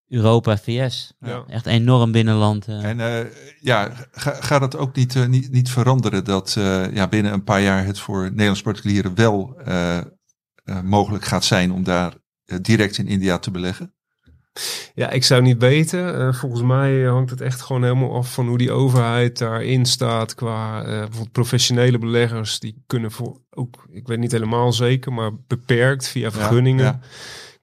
[0.10, 1.14] Europa, VS.
[1.20, 1.44] ja.
[1.48, 2.68] Echt enorm binnenland.
[2.68, 2.84] eh.
[2.84, 3.26] En eh,
[3.60, 7.44] ja, ga, gaat het ook niet, eh, niet, niet veranderen dat eh, ja, binnen een
[7.44, 10.04] paar jaar het voor Nederlands particulieren wel eh, eh,
[10.84, 12.14] mogelijk gaat zijn om daar
[12.62, 13.94] direct in India te beleggen?
[14.96, 16.20] Ja, ik zou niet weten.
[16.20, 20.36] Eh, volgens mij hangt het echt gewoon helemaal af van hoe die overheid daarin staat.
[20.36, 22.60] Qua eh, bijvoorbeeld professionele beleggers.
[22.60, 26.86] Die kunnen voor ook, ik weet niet helemaal zeker, maar beperkt via vergunningen.
[26.86, 27.00] ja.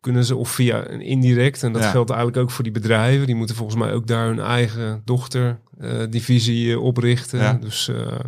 [0.00, 1.62] Kunnen ze of via een indirect.
[1.62, 1.90] En dat Ja.
[1.90, 3.26] geldt eigenlijk ook voor die bedrijven.
[3.26, 7.38] Die moeten volgens mij ook daar hun eigen dochterdivisie eh, oprichten.
[7.38, 7.52] Ja.
[7.52, 8.18] Dus eh,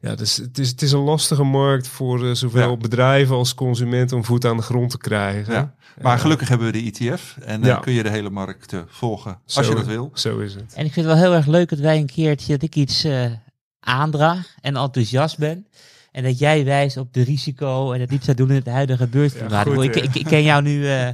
[0.00, 2.76] ja, dus het, is, het is een lastige markt voor eh, zowel Ja.
[2.76, 5.52] bedrijven als consumenten om voet aan de grond te krijgen.
[5.54, 5.74] Ja.
[6.02, 7.76] Maar gelukkig hebben we de ETF en Ja.
[7.76, 10.10] kun je de hele markt volgen zo- als je dat wil.
[10.14, 10.72] Zo is het.
[10.74, 13.04] En ik vind het wel heel erg leuk dat wij een keertje, dat ik iets
[13.04, 13.30] eh,
[13.80, 15.66] aandraag en enthousiast ben.
[16.16, 19.06] En dat jij wijst op de risico en het niet zou doen in het huidige
[19.06, 19.50] beursklimaat.
[19.66, 21.08] Ja, Ik goed, ik, ken jou nu eh,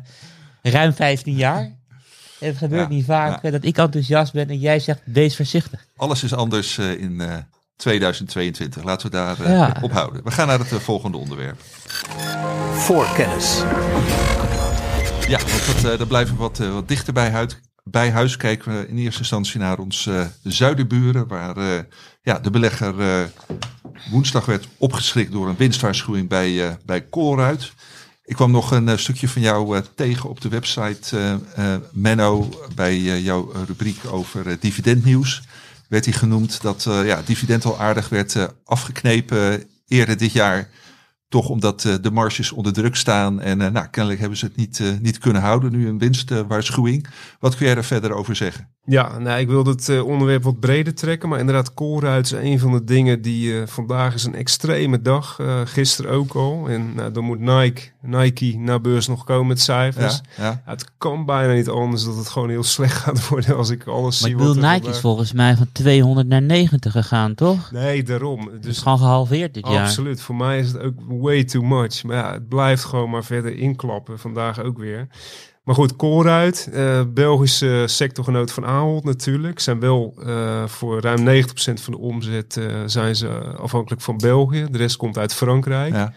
[0.63, 1.59] ruim 15 jaar.
[1.61, 3.41] En het gebeurt Ja, niet vaak ja.
[3.43, 5.87] eh, dat ik enthousiast ben en jij zegt, wees voorzichtig.
[5.97, 7.37] Alles is anders eh, in eh,
[7.77, 8.83] 2022.
[8.85, 9.77] Laten we daar eh, Ja.
[9.81, 10.25] op houden.
[10.25, 11.61] We gaan naar het eh, volgende onderwerp.
[12.73, 13.63] Voorkennis.
[15.29, 18.37] Ja, want dat, eh, daar blijven we wat, eh, wat dichter bij, huid, bij huis.
[18.37, 21.29] Kijken we in eerste instantie naar ons eh, zuidenburen.
[21.29, 21.79] Waar eh,
[22.23, 23.23] ja, de belegger eh,
[24.11, 27.07] woensdag werd opgeschrikt door een winstwaarschuwing bij, eh bij.
[28.25, 31.39] Ik kwam nog een eh, stukje van jou tegen op de website,
[31.93, 35.43] Menno, bij jouw rubriek over dividendnieuws.
[35.89, 40.69] Werd hij genoemd dat ja, dividend al aardig werd afgeknepen eerder dit jaar.
[41.33, 43.41] Toch omdat eh, de marges onder druk staan.
[43.41, 45.73] En eh, nou, kennelijk hebben ze het niet, eh, niet kunnen houden.
[45.73, 47.07] Nu een winstwaarschuwing.
[47.41, 48.69] Wat kun jij er verder over zeggen?
[48.85, 51.29] Ja, nou, ik wil het onderwerp wat breder trekken.
[51.29, 55.41] Maar inderdaad, Colruyt is een van de dingen die vandaag is een extreme dag.
[55.65, 56.69] gisteren ook al.
[56.69, 60.21] En nou, dan moet Nike, Nike naar beurs nog komen met cijfers.
[60.37, 60.51] Ja, ja.
[60.51, 63.87] Ja, het kan bijna niet anders dat het gewoon heel slecht gaat worden als ik
[63.87, 64.31] alles Maar zie.
[64.31, 67.71] ik bedoel, wat er Nike is volgens mij van 200 naar 90 gegaan, toch?
[67.71, 68.45] Nee, daarom.
[68.53, 69.83] Dus Dus gewoon gehalveerd dit jaar.
[69.85, 70.21] Absoluut.
[70.21, 72.03] Voor mij is het ook way too much.
[72.05, 74.19] Maar ja, het blijft gewoon maar verder inklappen.
[74.19, 75.07] Vandaag ook weer.
[75.63, 79.61] Maar goed, Colruyt, eh Belgische sectorgenoot van Ahold natuurlijk.
[79.61, 84.67] Zijn wel eh, voor ruim 90% van de omzet eh, zijn ze afhankelijk van België.
[84.71, 85.95] De rest komt uit Frankrijk.
[85.95, 86.13] Ja.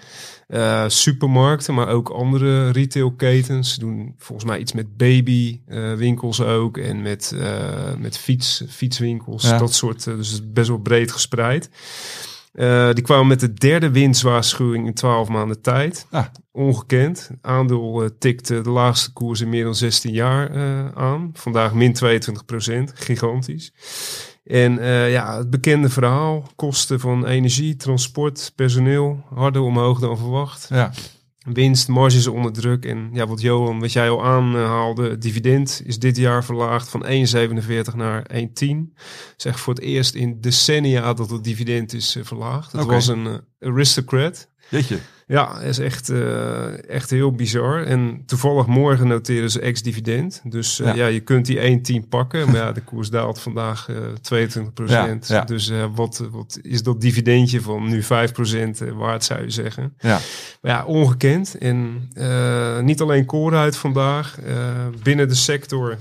[0.48, 3.74] Eh, supermarkten, maar ook andere retailketens.
[3.74, 6.78] Ze doen volgens mij iets met babywinkels ook.
[6.78, 9.44] En met, eh, met fiets, fietswinkels.
[9.44, 9.58] Ja.
[9.58, 11.70] Dat soort, eh, dus het is best wel breed gespreid.
[12.56, 16.08] Eh, die kwamen met de derde winstwaarschuwing in 12 maanden tijd.
[16.12, 16.26] Ah.
[16.52, 17.30] Ongekend.
[17.42, 21.30] Aandeel eh, tikte de laagste koers in meer dan 16 jaar eh, aan.
[21.34, 22.92] Vandaag min 22 procent.
[22.96, 23.72] Gigantisch.
[24.46, 26.50] En eh, ja, het bekende verhaal.
[26.56, 29.24] Kosten van energie, transport, personeel.
[29.34, 30.68] Harder omhoog dan verwacht.
[30.70, 30.92] Ja.
[31.46, 32.86] Winst, marges onder druk.
[32.86, 37.96] En ja, wat Johan, wat jij al aanhaalde, dividend is dit jaar verlaagd van 1,47
[37.96, 38.40] naar 1,10.
[39.38, 42.72] Zeg voor het eerst in decennia dat het dividend is eh, verlaagd.
[42.72, 44.50] Het was een eh, aristocrat.
[44.70, 45.00] Jeetje.
[45.28, 47.84] Ja, is echt, eh, echt heel bizar.
[47.84, 50.42] En toevallig morgen noteren ze ex-dividend.
[50.44, 50.94] Dus eh, Ja.
[50.94, 51.06] ja.
[51.06, 51.60] je kunt die
[52.04, 52.46] 1,10 pakken.
[52.46, 55.42] Maar ja, de koers daalt vandaag eh 22 Ja, ja.
[55.44, 58.08] Dus wat, wat is dat dividendje van nu 5%
[58.96, 59.94] waard, zou je zeggen.
[60.00, 60.20] Ja.
[60.62, 61.58] Maar ja, ongekend.
[61.58, 62.10] En
[62.86, 64.38] niet alleen Colruyt vandaag.
[65.04, 65.98] binnen de sector...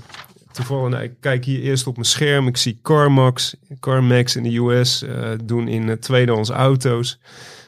[0.55, 2.47] Toevallig, nou, ik kijk hier eerst op mijn scherm.
[2.47, 5.05] Ik zie CarMax, CarMax in de US
[5.43, 7.19] doen in eh, tweedehands auto's.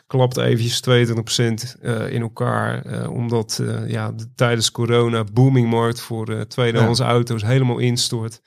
[0.07, 2.85] Klapt eventjes 22% eh in elkaar.
[2.85, 8.41] eh, omdat eh, ja, de, tijdens corona boomingmarkt voor eh tweedehands auto's helemaal instort.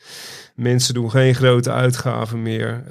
[0.54, 2.84] Mensen doen geen grote uitgaven meer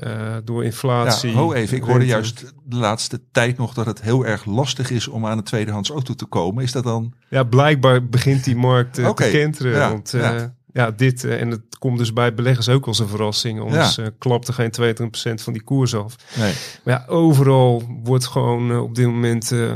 [0.44, 1.32] door inflatie.
[1.32, 4.90] Ja, ho even, ik hoorde juist de laatste tijd nog dat het heel erg lastig
[4.90, 6.64] is om aan een tweedehands auto te komen.
[6.64, 7.14] Is dat dan...
[7.30, 9.72] Ja, blijkbaar begint die markt te kenteren.
[9.72, 10.58] ja, want ja.
[10.74, 10.92] Ja.
[10.92, 13.60] dit, eh, en het komt dus bij beleggers ook als een verrassing.
[13.62, 16.16] Anders eh klapt er geen 22% van die koers af.
[16.38, 16.54] Nee.
[16.84, 19.74] Maar ja, overal wordt gewoon eh, op dit moment eh,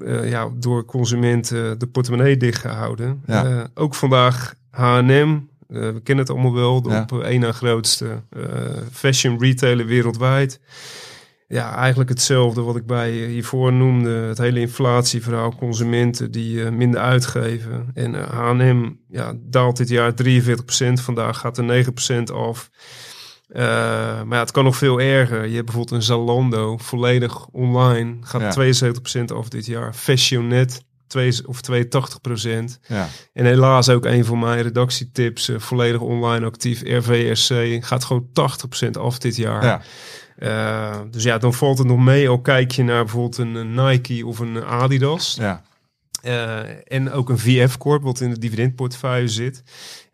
[0.00, 3.22] eh, ja, door consumenten de portemonnee dichtgehouden.
[3.26, 3.44] Ja.
[3.44, 5.36] Eh, ook vandaag H&M, eh,
[5.68, 7.02] we kennen het allemaal wel, de Ja.
[7.10, 8.42] op één na grootste eh,
[8.92, 10.60] fashion retailer wereldwijd.
[11.46, 14.10] Ja, eigenlijk hetzelfde wat ik bij eh, hiervoor noemde.
[14.10, 17.90] Het hele inflatieverhaal, consumenten die eh, minder uitgeven.
[17.94, 21.84] En eh, H&M ja, daalt dit jaar 43%, vandaag gaat er
[22.28, 22.70] 9% af.
[23.48, 25.46] Maar ja, het kan nog veel erger.
[25.46, 29.94] Je hebt bijvoorbeeld een Zalando, volledig online, gaat 72% af dit jaar.
[29.94, 32.80] Fashionet, twee, of 82%.
[32.88, 33.08] Ja.
[33.32, 38.28] En helaas ook een van mijn redactietips, volledig online actief, RVSC, gaat gewoon
[38.86, 39.64] 80% af dit jaar.
[39.64, 39.82] Ja.
[40.36, 42.28] Eh, dus ja, dan valt het nog mee.
[42.28, 45.36] Al kijk je naar bijvoorbeeld een, Nike of een Adidas.
[45.40, 45.62] Ja.
[46.22, 49.62] Eh, en ook een VF-corp, wat in de dividendportefeuille zit.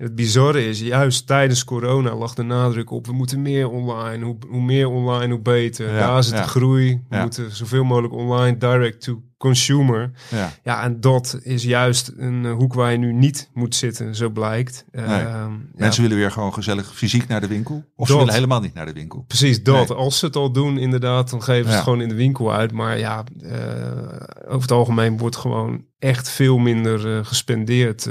[0.00, 3.06] Het bizarre is, juist tijdens corona lag de nadruk op...
[3.06, 5.92] we moeten meer online, hoe, hoe meer online, hoe beter.
[5.92, 6.42] Ja, Daar zit ja.
[6.42, 7.00] de groei.
[7.08, 7.22] We Ja.
[7.22, 10.10] moeten zoveel mogelijk online, direct to consumer.
[10.30, 10.52] Ja.
[10.64, 14.28] Ja, en dat is juist een eh, hoek waar je nu niet moet zitten, zo
[14.30, 14.84] blijkt.
[14.92, 15.04] Nee.
[15.06, 17.84] Ja, Mensen willen weer gewoon gezellig fysiek naar de winkel.
[17.96, 19.24] Of ze willen helemaal niet naar de winkel.
[19.26, 19.88] Precies dat.
[19.88, 19.96] Nee.
[19.98, 21.74] Als ze het al doen, inderdaad, dan geven ze Ja.
[21.74, 22.72] het gewoon in de winkel uit.
[22.72, 23.50] Maar ja, eh,
[24.46, 28.08] over het algemeen wordt gewoon echt veel minder eh, gespendeerd,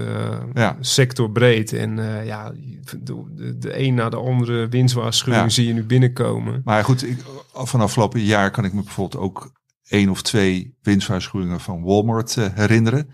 [0.79, 1.73] sectorbreed.
[1.79, 2.51] En eh, ja,
[2.99, 5.49] de, de, de een na de andere winstwaarschuwing Ja.
[5.49, 6.61] zie je nu binnenkomen.
[6.63, 7.17] Maar goed, ik,
[7.53, 9.51] van afgelopen jaar kan ik me bijvoorbeeld ook
[9.83, 13.09] één of twee winstwaarschuwingen van Walmart eh, herinneren.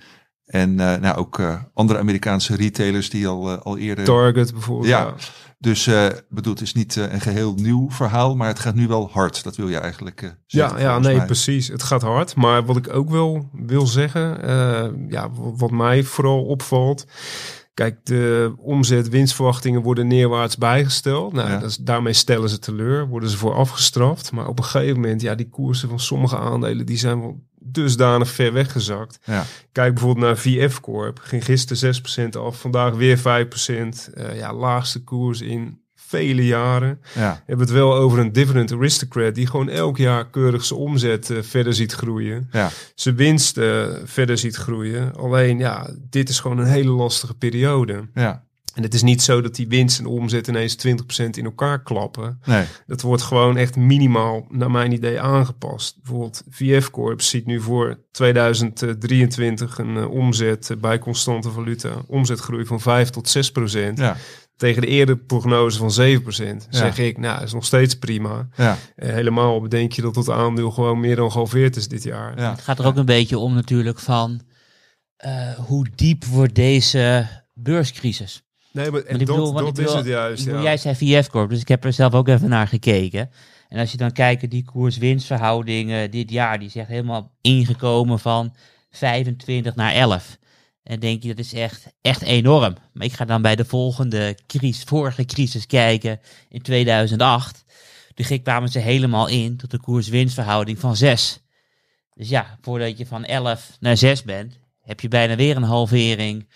[0.45, 1.41] En eh, nou, ook
[1.73, 4.06] andere Amerikaanse retailers die al, al eerder...
[4.06, 4.89] Target bijvoorbeeld.
[4.89, 4.99] Ja.
[4.99, 5.13] Ja.
[5.60, 5.89] Dus
[6.30, 9.43] bedoel, het is niet een geheel nieuw verhaal, maar het gaat nu wel hard.
[9.43, 11.25] Dat wil je eigenlijk Ja, ja, nee, mij.
[11.25, 11.67] precies.
[11.67, 12.36] Het gaat hard.
[12.36, 14.39] Maar wat ik ook wel wil zeggen,
[15.10, 17.06] ja, wat mij vooral opvalt.
[17.75, 21.33] Kijk, de omzet-winstverwachtingen worden neerwaarts bijgesteld.
[21.33, 21.59] Nou, Ja.
[21.59, 24.31] dat is, daarmee stellen ze teleur, worden ze voor afgestraft.
[24.31, 28.29] Maar op een gegeven moment, ja, die koersen van sommige aandelen, die zijn wel dusdanig
[28.29, 29.19] ver weggezakt.
[29.25, 29.43] Ja.
[29.71, 31.19] Kijk bijvoorbeeld naar VF Corp.
[31.21, 34.09] Ging gisteren 6% af, vandaag weer 5%.
[34.13, 36.99] Eh ja, laagste koers in vele jaren.
[37.15, 37.33] Ja.
[37.33, 41.29] We hebben het wel over een dividend aristocrat die gewoon elk jaar keurig zijn omzet
[41.29, 42.47] eh, verder ziet groeien.
[42.51, 42.69] Ja.
[42.95, 45.15] Zijn winst eh, verder ziet groeien.
[45.15, 48.07] Alleen ja, dit is gewoon een hele lastige periode.
[48.13, 48.43] Ja.
[48.75, 50.89] En het is niet zo dat die winst en omzet ineens 20%
[51.31, 52.39] in elkaar klappen.
[52.45, 52.65] Nee.
[52.87, 55.95] Dat wordt gewoon echt minimaal, naar mijn idee, aangepast.
[56.01, 62.81] Bijvoorbeeld VF Corp ziet nu voor 2023 een eh, omzet bij constante valuta, omzetgroei van
[62.81, 63.97] 5 tot 6 procent.
[63.97, 64.17] Ja.
[64.57, 66.67] Tegen de eerdere prognose van 7 procent.
[66.69, 68.47] Zeg ik, nou, is nog steeds prima.
[68.55, 68.77] Ja.
[68.95, 72.39] Eh, helemaal bedenk je dat het aandeel gewoon meer dan gehalveerd is dit jaar.
[72.39, 72.51] Ja.
[72.51, 74.41] Het gaat er ook een beetje om natuurlijk van
[75.15, 78.43] eh, hoe diep wordt deze beurscrisis.
[78.71, 80.39] Nee, maar en dat, bedoel, want dat ik is het juist.
[80.39, 80.67] ik bedoel, Ja.
[80.67, 83.29] Jij zei VF Corp, dus ik heb er zelf ook even naar gekeken.
[83.69, 88.55] En als je dan kijkt, die koers-winstverhouding dit jaar, die is echt helemaal ingekomen van
[88.89, 90.37] 25 naar 11.
[90.85, 92.75] En denk je, dat is echt, echt enorm.
[92.93, 96.19] Maar ik ga dan bij de volgende crisis, vorige crisis kijken
[96.49, 97.65] in 2008.
[98.13, 101.39] Toen kwamen ze helemaal in tot de koers-winstverhouding van 6.
[102.13, 106.47] Dus ja, voordat je van 11 naar 6 bent, heb je bijna weer een halvering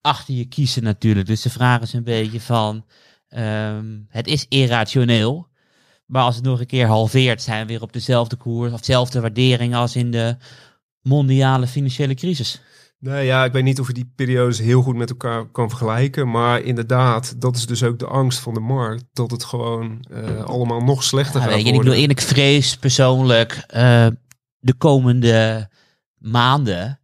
[0.00, 1.26] achter je kiezen natuurlijk.
[1.26, 2.84] Dus de vraag is een beetje van,
[3.28, 5.48] ehm, het is irrationeel.
[6.06, 9.20] Maar als het nog een keer halveert, zijn we weer op dezelfde koers of dezelfde
[9.20, 10.36] waardering als in de
[11.00, 12.60] mondiale financiële crisis.
[13.02, 16.30] Nee, ja, ik weet niet of je die periodes heel goed met elkaar kan vergelijken.
[16.30, 19.04] Maar inderdaad, dat is dus ook de angst van de markt.
[19.12, 21.92] Dat het gewoon eh, allemaal nog slechter Ja, gaat weet je, en ik, worden.
[21.92, 24.06] bedoel, en ik vrees persoonlijk eh,
[24.58, 25.68] de komende
[26.18, 27.00] maanden.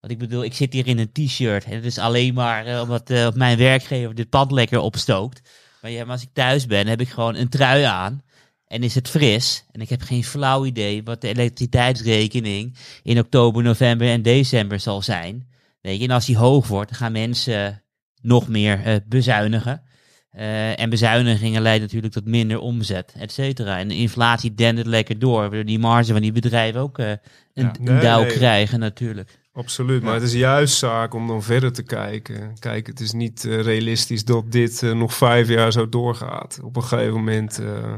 [0.00, 1.64] Want ik bedoel, ik zit hier in een t-shirt.
[1.64, 5.40] En het is alleen maar eh, omdat mijn werkgever dit pand lekker opstookt.
[5.82, 8.22] Maar ja, maar als ik thuis ben, heb ik gewoon een trui aan.
[8.66, 9.64] En is het fris.
[9.72, 15.02] En ik heb geen flauw idee wat de elektriciteitsrekening in oktober, november en december zal
[15.02, 15.48] zijn.
[15.80, 17.82] Weet je, en als die hoog wordt, dan gaan mensen
[18.22, 19.82] nog meer eh, bezuinigen.
[20.30, 23.78] Eh, en bezuinigingen leiden natuurlijk tot minder omzet, et cetera.
[23.78, 27.18] En de inflatie dendert lekker door, waardoor die marge van die bedrijven ook eh, een,
[27.54, 27.72] Ja.
[27.78, 28.32] een Nee, dauw nee.
[28.32, 29.38] krijgen natuurlijk.
[29.56, 30.18] Absoluut, maar Ja.
[30.20, 32.56] het is juist zaak om dan verder te kijken.
[32.58, 36.58] Kijk, het is niet eh, realistisch dat dit eh, nog vijf jaar zo doorgaat.
[36.62, 37.94] Op een gegeven moment, eh,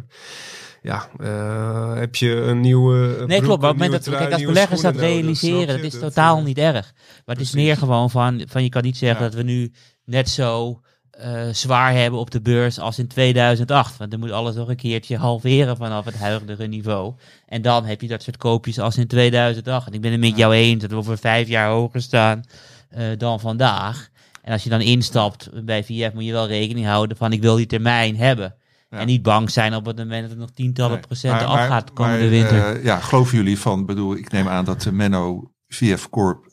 [0.83, 3.25] ja, eh, heb je een nieuwe.
[3.27, 3.61] Nee, klopt.
[3.61, 6.93] Maar op het moment dat kijk, als beleggers dat realiseren, dat is totaal niet erg.
[7.27, 9.25] Maar het is meer gewoon van, van je kan niet zeggen Ja.
[9.31, 9.73] dat we nu
[10.05, 10.81] net zo
[11.19, 13.97] eh, zwaar hebben op de beurs als in 2008.
[13.97, 17.15] Want dan moet alles nog een keertje halveren vanaf het huidige niveau.
[17.47, 19.87] En dan heb je dat soort koopjes als in 2008.
[19.87, 22.45] En ik ben het met jou eens dat we over vijf jaar hoger staan
[22.89, 24.09] eh, dan vandaag.
[24.43, 27.57] En als je dan instapt bij VF moet je wel rekening houden van ik wil
[27.57, 28.55] die termijn hebben.
[28.91, 28.99] Ja.
[28.99, 31.07] En niet bang zijn op het moment dat het nog tientallen Nee.
[31.07, 32.77] procenten Maar- afgaat de komende maar, winter.
[32.77, 36.47] eh, ja, geloven jullie van, bedoel, ik neem aan dat de Menno VF Corp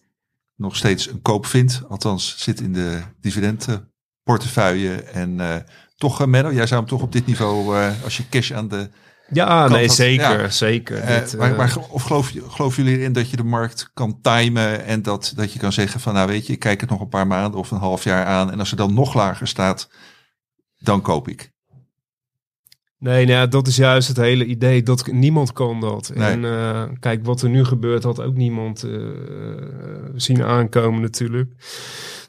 [0.55, 1.81] nog steeds een koop vindt.
[1.89, 3.01] Althans, zit in de
[4.25, 4.93] dividendportefeuille.
[5.03, 5.55] En eh,
[5.97, 8.67] toch, eh, Menno, jij zou hem toch op dit niveau, eh, als je cash aan
[8.67, 8.89] de...
[9.29, 10.41] Ja, nee, zeker.
[10.41, 10.49] ja.
[10.49, 11.05] zeker.
[11.05, 14.85] Dit, maar, maar, of geloof, je- geloven jullie erin dat je de markt kan timen
[14.85, 17.09] en dat, dat je kan zeggen van, nou weet je, ik kijk het nog een
[17.09, 18.51] paar maanden of een half jaar aan.
[18.51, 19.89] En als er dan nog lager staat,
[20.77, 21.53] dan koop ik.
[22.99, 24.83] Nee, nou dat is juist het hele idee.
[24.83, 26.11] Dat niemand kan dat.
[26.13, 26.41] Nee.
[26.43, 28.85] En kijk, wat er nu gebeurt, had ook niemand
[30.15, 31.53] zien aankomen natuurlijk.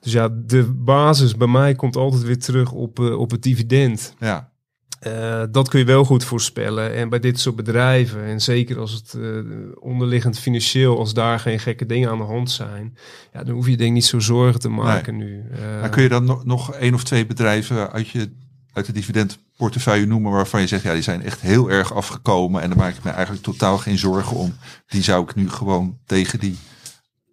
[0.07, 4.15] Dus ja, de basis bij mij komt altijd weer terug op, eh, op het dividend.
[4.19, 4.55] Ja,
[5.01, 6.95] Eh, dat kun je wel goed voorspellen.
[6.95, 9.31] En bij dit soort bedrijven, en zeker als het eh,
[9.75, 12.97] onderliggend financieel, als daar geen gekke dingen aan de hand zijn,
[13.33, 15.45] ja, dan hoef je denk ik niet zo zorgen te maken nu.
[15.81, 18.31] Maar kun je dan nog, nog één of twee bedrijven uit, je,
[18.73, 22.69] uit de dividendportefeuille noemen waarvan je zegt, ja, die zijn echt heel erg afgekomen en
[22.69, 24.55] daar maak ik me eigenlijk totaal geen zorgen om.
[24.87, 26.57] Die zou ik nu gewoon tegen die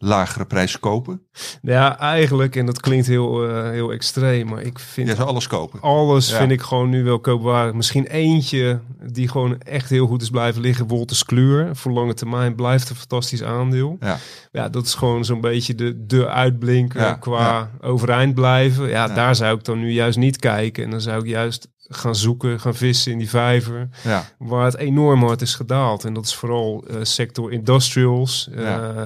[0.04, 1.22] lagere prijs kopen.
[1.62, 5.82] Ja, eigenlijk, en dat klinkt heel, eh, heel extreem, maar ik vind zou alles kopen.
[5.82, 6.38] alles Ja.
[6.38, 7.74] vind ik gewoon nu wel koopwaardig.
[7.74, 8.80] Misschien eentje
[9.12, 10.88] die gewoon echt heel goed is blijven liggen.
[10.88, 11.76] Wolters Kluwer.
[11.76, 13.98] Voor lange termijn blijft een fantastisch aandeel.
[14.00, 14.18] Ja.
[14.52, 18.90] Ja, dat is gewoon zo'n beetje de, de uitblinker Ja, qua overeind blijven.
[18.90, 19.08] Ja.
[19.08, 20.84] daar zou ik dan nu juist niet kijken.
[20.84, 23.90] En dan zou ik juist gaan zoeken, gaan vissen in die vijver.
[24.04, 26.06] Ja, Waar het enorm hard is gedaald.
[26.06, 29.04] En dat is vooral eh, sector industrials, eh, Ja.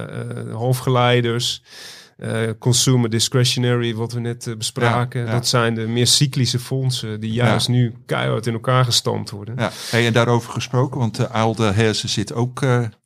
[0.51, 1.61] halfgeleiders,
[2.17, 5.19] eh, consumer discretionary, wat we net bespraken.
[5.21, 5.31] Ja, ja.
[5.31, 9.55] Dat zijn de meer cyclische fondsen die juist nu keihard in elkaar gestampt worden.
[9.57, 9.71] ja.
[9.89, 12.61] Hey, en daarover gesproken, want de Aalde Hersen zit ook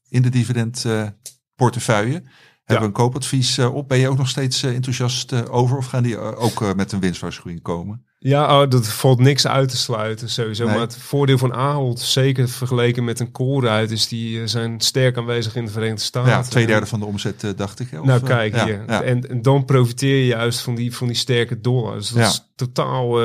[0.09, 2.23] in de dividendportefeuille.
[2.65, 3.87] Hebben we een koopadvies eh, op?
[3.87, 5.77] Ben je ook nog steeds eh, enthousiast eh, over?
[5.77, 8.05] Of gaan die ook met een winstwaarschuwing komen?
[8.19, 10.63] Ja, oh, dat valt niks uit te sluiten sowieso.
[10.65, 10.73] Nee.
[10.73, 15.55] Maar het voordeel van Ahold, zeker vergeleken met een Colruyt, is die zijn sterk aanwezig
[15.55, 16.31] in de Verenigde Staten.
[16.31, 17.87] Ja, twee derde van de omzet, dacht ik.
[17.89, 17.99] hè?
[17.99, 18.83] Of, Nou kijk ja, hier.
[18.87, 19.03] ja.
[19.03, 21.97] En, en dan profiteer je juist van die, van die sterke dollar.
[21.97, 22.27] Dus dat Ja.
[22.27, 23.21] is totaal,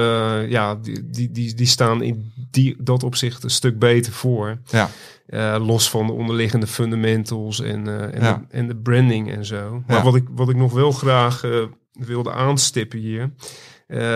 [0.47, 4.59] ja, die, die, die, die staan in die, dat opzicht een stuk beter voor.
[4.71, 4.91] Ja.
[5.27, 8.45] Eh, los van de onderliggende fundamentals en, eh, en, Ja.
[8.49, 9.83] de, en de branding en zo.
[9.87, 10.03] Maar Ja.
[10.03, 11.63] wat, ik, wat ik nog wel graag eh,
[11.93, 13.31] wilde aanstippen hier.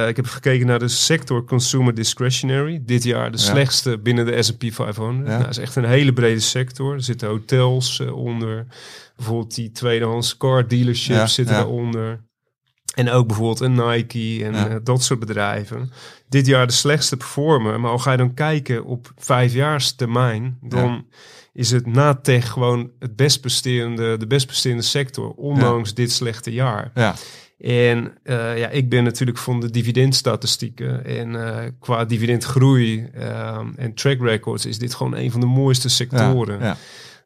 [0.08, 2.82] ik heb gekeken naar de sector consumer discretionary.
[2.84, 3.42] Dit jaar de Ja.
[3.44, 5.26] slechtste binnen de S&P 500.
[5.26, 5.32] Ja.
[5.32, 6.94] Nou, dat is echt een hele brede sector.
[6.94, 8.66] Er zitten hotels onder.
[9.16, 12.20] Bijvoorbeeld die tweedehands car dealerships zitten daaronder.
[12.94, 14.68] En ook bijvoorbeeld een Nike en Ja.
[14.68, 15.92] eh, dat soort bedrijven.
[16.29, 17.81] Dit jaar de slechtste performer.
[17.81, 21.05] Maar al ga je dan kijken op vijfjaarstermijn, dan
[21.53, 26.53] is het na tech gewoon het best presterende, de best presterende sector, ondanks dit slechte
[26.53, 26.90] jaar.
[26.94, 27.14] Ja.
[27.61, 31.05] En eh, ja, ik ben natuurlijk van de dividendstatistieken.
[31.05, 35.88] En eh, qua dividendgroei ehm, en track records is dit gewoon een van de mooiste
[35.88, 36.61] sectoren.
[36.61, 36.76] Ja.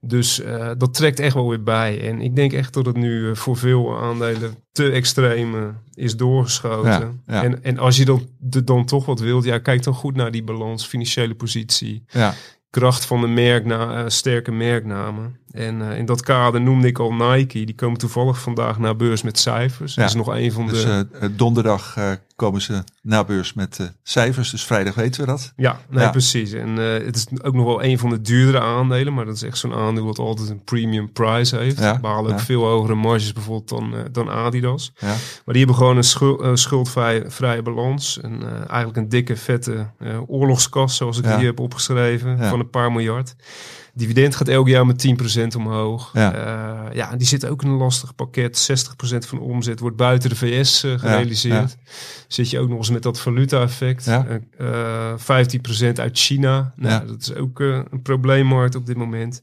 [0.07, 2.09] Dus eh, dat trekt echt wel weer bij.
[2.09, 5.63] En ik denk echt dat het nu eh, voor veel aandelen te extreem eh,
[5.95, 7.23] is doorgeschoten.
[7.27, 7.43] Ja, ja.
[7.43, 10.31] En, en als je dan, de, dan toch wat wilt, ja, kijk dan goed naar
[10.31, 12.35] die balans, financiële positie, ja.
[12.71, 15.37] kracht van de merkna eh, sterke merknamen.
[15.51, 17.65] En eh, in dat kader noemde ik al Nike.
[17.65, 19.95] Die komen toevallig vandaag naar beurs met cijfers.
[19.95, 20.01] Ja.
[20.01, 20.73] Dat is nog een van de...
[20.73, 21.97] Dus eh, donderdag
[22.37, 24.51] komen ze na beurs met eh, cijfers.
[24.51, 25.53] Dus vrijdag weten we dat.
[25.57, 26.11] Ja, nee, Ja.
[26.11, 26.53] precies.
[26.53, 29.43] En eh, het is ook nog wel een van de duurdere aandelen, maar dat is
[29.43, 31.79] echt zo'n aandeel dat altijd een premium price heeft.
[31.79, 32.45] Ja, Behalen ook ja.
[32.45, 34.93] veel hogere marges bijvoorbeeld dan, eh, dan Adidas.
[34.97, 35.07] Ja.
[35.09, 35.19] Maar
[35.55, 38.21] die hebben gewoon een schul- schuldvrije vrije balans.
[38.21, 39.91] En eigenlijk een dikke, vette
[40.27, 43.35] oorlogskas, zoals ik die heb opgeschreven, van een paar miljard.
[43.95, 45.07] Dividend gaat elk jaar met
[45.43, 46.11] 10% omhoog.
[46.13, 47.11] Ja.
[47.11, 48.69] En die zit ook in een lastig pakket.
[48.73, 48.95] 60%
[49.27, 51.77] van de omzet wordt buiten de VS eh, gerealiseerd.
[52.29, 54.05] Zit je ook nog eens met dat valuta-effect.
[54.05, 54.27] Ja.
[54.59, 56.73] Eh, eh, 15% uit China.
[56.77, 57.07] Nou.
[57.07, 59.43] Dat is ook eh, een probleemmarkt op dit moment.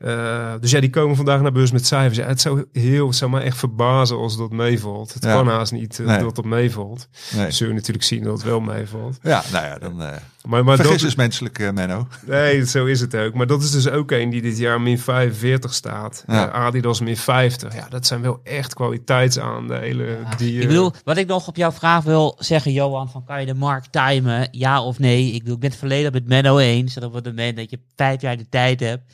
[0.00, 2.16] Eh, dus ja, die komen vandaag naar beurs met cijfers.
[2.18, 5.14] Ja, het zou heel, het zou mij echt verbazen als dat meevalt.
[5.14, 5.32] Het Ja.
[5.34, 6.18] kan haast niet eh, Nee.
[6.18, 7.08] dat dat meevalt.
[7.36, 7.50] Nee.
[7.50, 9.18] Zul je natuurlijk zien dat het wel meevalt.
[9.22, 10.02] Ja, nou ja, dan...
[10.02, 10.12] eh
[10.48, 12.06] Maar, maar vergis dat, is menselijk, Menno.
[12.26, 13.34] nee, zo is het ook.
[13.34, 16.24] Maar dat is dus ook een die dit jaar min 45 staat.
[16.26, 16.48] Ja.
[16.48, 17.74] Eh, Adidas min 50.
[17.74, 20.18] Ja, dat zijn wel echt kwaliteitsaandelen.
[20.36, 23.46] die, Ik bedoel, wat ik nog op jouw vraag wil zeggen, Johan, van kan je
[23.46, 25.26] de markt timen, ja of nee?
[25.32, 27.78] Ik bedoel, ik ben het verleden met Menno eens, dat op het moment dat je
[27.96, 29.12] vijf jaar de tijd hebt,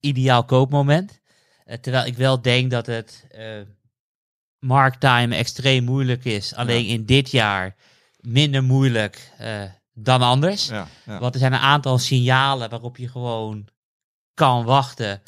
[0.00, 1.20] ideaal koopmoment.
[1.64, 3.44] Eh, terwijl ik wel denk dat het eh
[4.58, 6.54] markt timen extreem moeilijk is.
[6.54, 7.74] Alleen in dit jaar
[8.20, 9.62] minder moeilijk eh,
[9.94, 10.66] dan anders.
[10.66, 11.18] Ja, ja.
[11.18, 13.68] Want er zijn een aantal signalen waarop je gewoon
[14.34, 15.22] kan wachten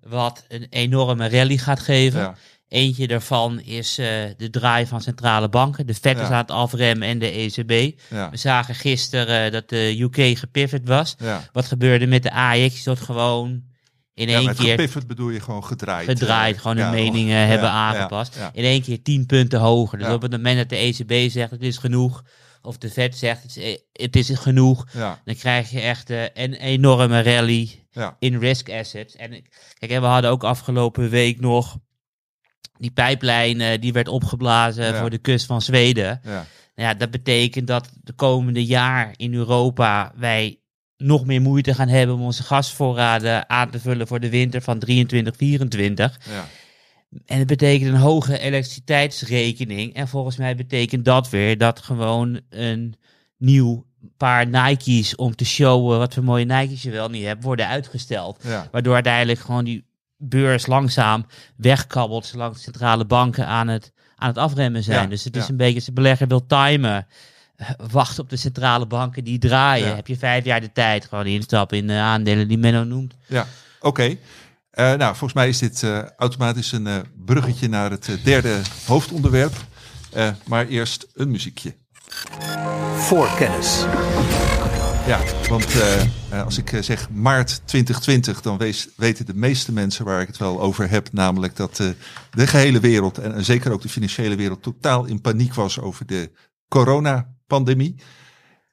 [0.00, 2.36] wat een enorme rally gaat geven.
[2.68, 5.86] Eentje daarvan is de draai van centrale banken.
[5.86, 6.30] De Fed is Ja.
[6.32, 7.98] aan het afremmen en de ECB.
[8.10, 11.14] ja, We zagen gisteren dat de UK gepivot was.
[11.18, 11.42] ja.
[11.52, 12.82] Wat gebeurde met de AX?
[12.82, 13.62] Dat gewoon
[14.16, 16.08] in Ja, één met keer gepivot bedoel je gewoon gedraaid.
[16.08, 18.34] gedraaid, eh, gewoon ja, hun meningen ja, hebben ja, aangepast.
[18.36, 18.50] ja.
[18.52, 19.98] In één keer 10 punten hoger.
[19.98, 20.14] Dus Ja.
[20.14, 22.22] op het moment dat de ECB zegt het is genoeg,
[22.62, 26.22] of de Fed zegt het is, het is genoeg, Ja, dan krijg je echt eh,
[26.34, 29.16] een enorme rally ja, in risk assets.
[29.16, 29.30] En
[29.78, 31.76] kijk, en we hadden ook afgelopen week nog
[32.78, 35.00] die pijplijn eh, die werd opgeblazen Ja.
[35.00, 36.20] voor de kust van Zweden.
[36.24, 40.60] ja, Nou ja, dat betekent dat de komende jaar in Europa wij
[40.96, 44.78] nog meer moeite gaan hebben om onze gasvoorraden aan te vullen voor de winter van
[44.78, 46.18] 23, 24.
[46.30, 46.46] ja.
[47.26, 49.94] En het betekent een hoge elektriciteitsrekening.
[49.94, 52.94] En volgens mij betekent dat weer dat gewoon een
[53.36, 53.84] nieuw
[54.16, 58.42] paar Nike's om te showen wat voor mooie Nike's je wel niet hebt, worden uitgesteld.
[58.42, 58.68] ja.
[58.70, 59.84] Waardoor uiteindelijk gewoon die
[60.16, 61.26] beurs langzaam
[61.56, 65.02] wegkabbelt zolang de centrale banken aan het, aan het afremmen zijn.
[65.02, 67.06] Ja, dus het is een beetje, als de belegger wil timen,
[67.90, 69.88] wacht op de centrale banken die draaien.
[69.88, 69.94] Ja.
[69.94, 73.14] Heb je vijf jaar de tijd, gewoon instappen in de aandelen die Menno noemt.
[73.26, 73.46] Ja,
[73.80, 74.16] oké.
[74.70, 78.60] Eh, nou, volgens mij is dit eh, automatisch een eh, bruggetje naar het eh, derde
[78.86, 79.54] hoofdonderwerp.
[80.12, 81.74] Eh, maar eerst een muziekje.
[82.96, 83.84] Voorkennis.
[85.06, 89.72] Ja, want eh, eh, als ik eh, zeg maart 2020, dan wees- weten de meeste
[89.72, 91.08] mensen waar ik het wel over heb.
[91.12, 91.88] Namelijk dat eh,
[92.30, 96.30] de gehele wereld en, zeker ook de financiële wereld totaal in paniek was over de
[97.46, 97.94] coronapandemie.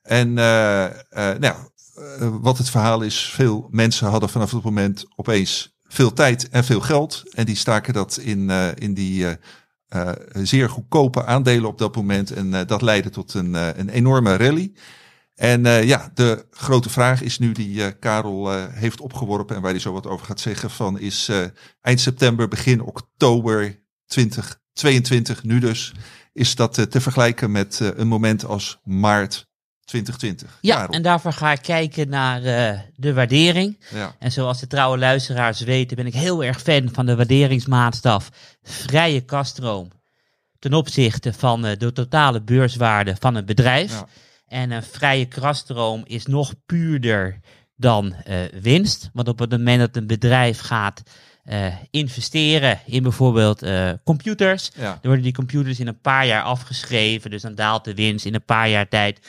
[0.01, 1.55] En eh, eh, nou,
[1.95, 6.63] eh, wat het verhaal is, veel mensen hadden vanaf dat moment opeens veel tijd en
[6.63, 7.23] veel geld.
[7.31, 9.25] En die staken dat in, in die
[10.43, 12.31] zeer goedkope aandelen op dat moment.
[12.31, 14.73] En dat leidde tot een, een enorme rally.
[15.35, 19.79] En eh, ja, de grote vraag is nu die Karel heeft opgeworpen en waar hij
[19.79, 21.31] zo wat over gaat zeggen van is
[21.81, 25.93] eind september, begin oktober 2022, nu dus,
[26.33, 29.47] is dat eh, te vergelijken met eh, een moment als maart
[29.85, 30.57] 2020.
[30.61, 30.93] Ja, Karel.
[30.93, 33.79] en daarvoor ga ik kijken naar eh, de waardering.
[33.93, 38.29] ja, En zoals de trouwe luisteraars weten, ben ik heel erg fan van de waarderingsmaatstaf
[38.61, 39.91] vrije kaststroom
[40.59, 43.91] ten opzichte van de totale beurswaarde van een bedrijf.
[43.91, 44.07] Ja.
[44.47, 47.39] En een vrije kaststroom is nog puurder
[47.75, 48.15] dan
[48.61, 49.09] winst.
[49.13, 51.03] Want op het moment dat een bedrijf gaat
[51.43, 56.43] eh, investeren in bijvoorbeeld eh, computers, ja, dan worden die computers in een paar jaar
[56.43, 57.29] afgeschreven.
[57.29, 59.19] Dus dan daalt de winst in een paar jaar tijd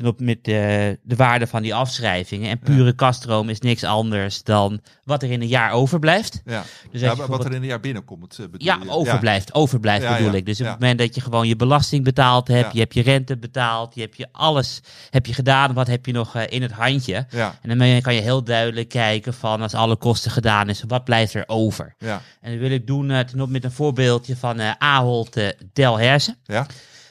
[0.00, 2.50] ten op met de, de waarde van die afschrijvingen.
[2.50, 6.42] En pure kaststroom is niks anders dan wat er in een jaar overblijft.
[6.44, 6.62] ja.
[6.90, 8.90] Dus Ja, wat er in een jaar binnenkomt, eh, bedoel ja, je?
[8.90, 9.54] overblijft.
[9.54, 10.46] Overblijft Ja, bedoel ja, ik.
[10.46, 10.70] Dus op ja.
[10.70, 12.70] het moment dat je gewoon je belasting betaald hebt, Ja.
[12.72, 14.80] je hebt je rente betaald, je hebt je alles
[15.10, 17.26] heb je gedaan, wat heb je nog eh, in het handje.
[17.30, 21.04] Ja, En dan kan je heel duidelijk kijken van als alle kosten gedaan is, wat
[21.04, 21.94] blijft er over?
[21.98, 25.36] ja, En dat wil ik doen eh, ten op met een voorbeeldje van eh Ahold
[25.36, 26.36] eh, Delhaize.
[26.44, 26.66] ja,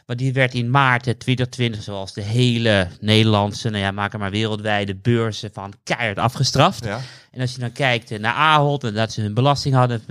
[0.10, 4.20] Maar die werd in maart eh, 2020, zoals de hele Nederlandse, nou ja, maak er
[4.20, 6.86] maar wereldwijde beurzen van keihard afgestraft.
[6.86, 7.01] ja,
[7.32, 10.03] En als je dan kijkt eh, naar Ahold en dat ze hun belasting hadden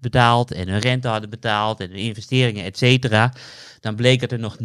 [0.00, 3.32] betaald en hun rente hadden betaald en hun investeringen, et cetera,
[3.80, 4.60] dan bleek dat er nog 19%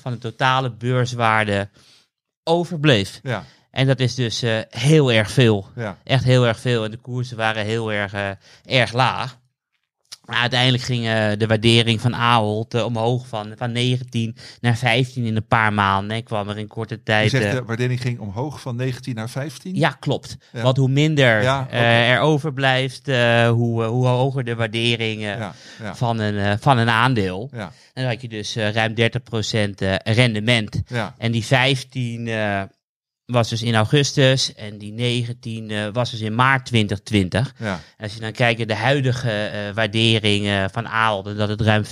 [0.00, 1.68] van de totale beurswaarde
[2.44, 3.20] overbleef.
[3.22, 5.68] ja, En dat is dus eh, heel erg veel.
[5.76, 6.84] ja, Echt heel erg veel.
[6.84, 8.30] En de koersen waren heel erg, eh,
[8.64, 9.38] erg laag.
[10.28, 15.24] Maar uiteindelijk ging eh, de waardering van Ahold eh, omhoog van, van 19 naar 15
[15.24, 16.16] in een paar maanden.
[16.16, 17.30] En kwam er in korte Je tijd...
[17.30, 19.74] zegt eh, de waardering ging omhoog van 19 naar 15?
[19.74, 20.36] ja, klopt.
[20.52, 20.62] Ja.
[20.62, 23.06] Want hoe minder Ja, er overblijft,
[23.46, 25.54] hoe, hoe hoger de waardering ja,
[25.94, 27.50] van, een, van een aandeel.
[27.98, 30.82] En dan had je dus ruim 30% eh, rendement.
[31.18, 32.62] En die 15 eh,
[33.32, 37.54] was dus in augustus en die 19 eh, was dus in maart 2020.
[37.58, 41.48] ja, als je dan kijkt naar de huidige eh, waardering eh, van Ahold, en dat
[41.48, 41.88] het ruim 15%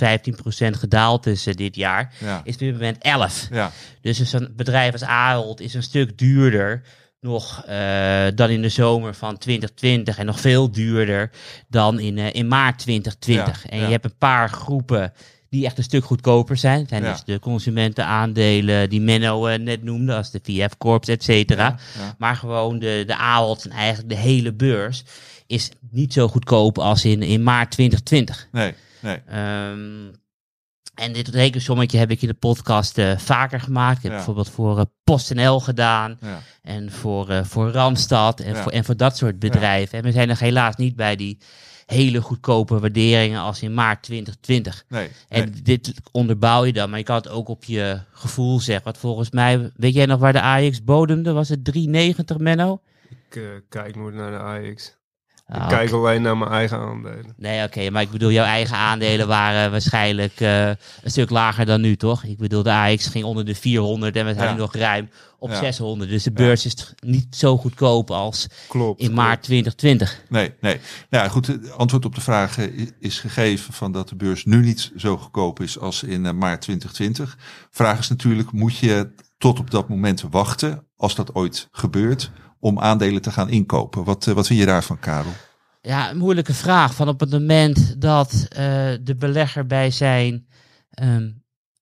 [0.77, 3.47] gedaald is eh, dit jaar, ja, is op dit moment 11.
[3.51, 3.71] ja,
[4.01, 6.81] Dus zo'n bedrijf als Ahold is een stuk duurder
[7.19, 7.65] nog
[8.35, 11.31] dan in de zomer van 2020 en nog veel duurder
[11.67, 13.63] dan in, in maart 2020.
[13.63, 15.13] Ja, en je hebt een paar groepen
[15.49, 16.87] die echt een stuk goedkoper zijn.
[16.87, 17.11] Zijn Ja.
[17.11, 21.77] dus de consumentenaandelen die Menno eh, net noemde, als de VF Corps, et cetera.
[21.97, 22.15] Ja.
[22.17, 25.03] Maar gewoon de, de AWOT en eigenlijk de hele beurs
[25.47, 28.47] is niet zo goedkoop als in, in maart 2020.
[28.51, 29.21] Nee, nee.
[29.27, 30.15] Ehm,
[30.95, 33.97] en dit rekensommetje heb ik in de podcast eh, vaker gemaakt.
[33.97, 36.19] Ik heb bijvoorbeeld voor eh, PostNL gedaan.
[36.61, 38.39] En voor, voor Randstad.
[38.39, 39.97] En, voor, en voor dat soort bedrijven.
[39.97, 41.37] En we zijn nog helaas niet bij die
[41.87, 44.85] hele goedkope waarderingen als in maart 2020.
[44.87, 45.61] Nee, En nee.
[45.61, 48.83] dit onderbouw je dan, maar je kan het ook op je gevoel zeggen.
[48.83, 51.31] Want volgens mij, weet jij nog waar de Ajax bodemde?
[51.31, 52.81] Was het 3,90 Menno?
[53.09, 54.96] Ik eh, kijk nooit naar de Ajax.
[55.47, 57.33] Ah, ik kijk alleen naar mijn eigen aandelen.
[57.37, 60.77] Nee, oké, maar ik bedoel, jouw eigen aandelen waren waarschijnlijk eh, een
[61.11, 62.23] stuk lager dan nu, toch?
[62.23, 64.51] Ik bedoel, de AX ging onder de 400 en we zijn Ja.
[64.53, 65.55] nu nog ruim op Ja.
[65.59, 66.09] 600.
[66.09, 69.01] Dus de beurs is niet zo goedkoop als Klopt.
[69.01, 70.21] in maart 2020.
[70.29, 70.79] Nee, nee.
[71.09, 74.45] Nou ja, goed, het antwoord op de vraag eh, is gegeven van dat de beurs
[74.45, 77.37] nu niet zo goedkoop is als in eh, maart 2020.
[77.71, 82.79] Vraag is natuurlijk, moet je tot op dat moment wachten, als dat ooit gebeurt, om
[82.79, 84.03] aandelen te gaan inkopen?
[84.03, 85.31] Wat, eh, wat vind je daarvan, Karel?
[85.81, 86.95] Ja, een moeilijke vraag.
[86.95, 88.57] Van op het moment dat eh,
[89.01, 90.47] de belegger bij zijn
[90.89, 91.29] ehm,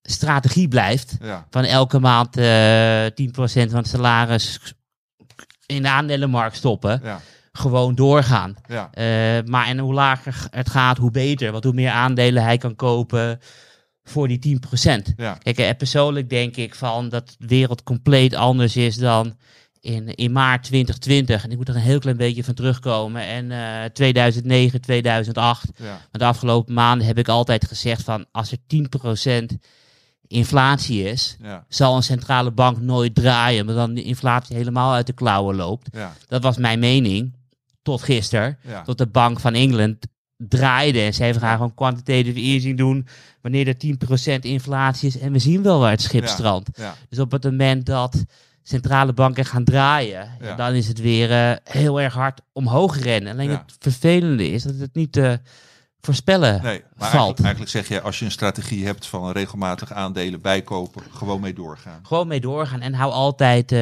[0.01, 4.59] strategie blijft, Ja, van elke maand eh 10% van het salaris
[5.65, 7.21] in de aandelenmarkt stoppen, ja,
[7.51, 8.55] gewoon doorgaan.
[8.67, 8.89] ja,
[9.45, 11.51] maar en hoe lager het gaat, hoe beter.
[11.51, 13.39] Want hoe meer aandelen hij kan kopen
[14.03, 15.13] voor die 10%.
[15.17, 15.37] ja.
[15.41, 19.37] Kijk, persoonlijk denk ik van dat de wereld compleet anders is dan
[19.85, 21.43] in, in maart 2020.
[21.43, 23.21] En ik moet er een heel klein beetje van terugkomen.
[23.21, 25.69] En eh 2009, 2008.
[25.77, 25.83] ja.
[25.85, 28.57] Maar de afgelopen maanden heb ik altijd gezegd van als er
[29.53, 29.55] 10%
[30.27, 31.65] inflatie is, ja.
[31.69, 33.65] zal een centrale bank nooit draaien.
[33.65, 35.87] Maar dan de inflatie helemaal uit de klauwen loopt.
[35.91, 37.33] Ja, Dat was mijn mening.
[37.81, 38.57] Tot gisteren.
[38.85, 40.05] Tot de Bank van Engeland
[40.37, 41.01] draaide.
[41.01, 43.07] En zij gaan gewoon quantitative easing doen.
[43.41, 45.17] Wanneer er 10% inflatie is.
[45.17, 46.69] En we zien wel waar het schip strandt.
[47.09, 48.23] Dus op het moment dat
[48.67, 50.29] centrale banken gaan draaien.
[50.41, 50.55] Ja.
[50.55, 53.31] dan is het weer eh, heel erg hard omhoog rennen.
[53.33, 53.63] Alleen Ja.
[53.65, 55.39] het vervelende is dat het niet te
[56.01, 56.83] voorspellen nee.
[56.95, 57.13] Maar valt.
[57.13, 61.53] eigenlijk, eigenlijk zeg je, als je een strategie hebt van regelmatig aandelen bijkopen, gewoon mee
[61.53, 61.99] doorgaan.
[62.03, 63.77] Gewoon mee doorgaan en hou altijd eh,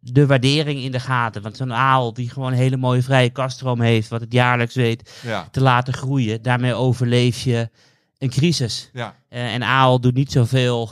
[0.00, 1.42] de waardering in de gaten.
[1.42, 5.18] Want zo'n aal die gewoon een hele mooie vrije kaststroom heeft, wat het jaarlijks weet
[5.22, 7.70] Ja, te laten groeien, daarmee overleef je
[8.18, 8.90] een crisis.
[8.92, 10.90] ja, Eh, en aal doet niet zoveel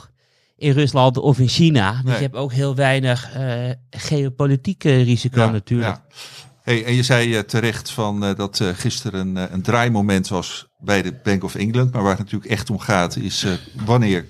[0.57, 1.91] in Rusland of in China.
[1.91, 2.13] Dus Nee.
[2.15, 5.95] je hebt ook heel weinig eh geopolitieke risico ja, natuurlijk.
[5.95, 6.05] ja.
[6.61, 11.01] Hey, en je zei eh, terecht van, eh, dat gisteren een, een draaimoment was bij
[11.01, 11.91] de Bank of England.
[11.93, 13.45] Maar waar het natuurlijk echt om gaat is
[13.85, 14.25] wanneer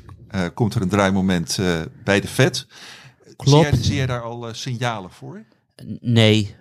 [0.54, 1.60] komt er een draaimoment
[2.04, 2.68] bij de Fed.
[3.36, 3.50] Klopt.
[3.50, 5.46] Zie jij, zie jij daar al signalen voor?
[6.00, 6.56] Nee,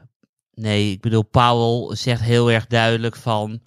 [0.55, 0.91] nee.
[0.91, 3.61] Ik bedoel, Powell zegt heel erg duidelijk van...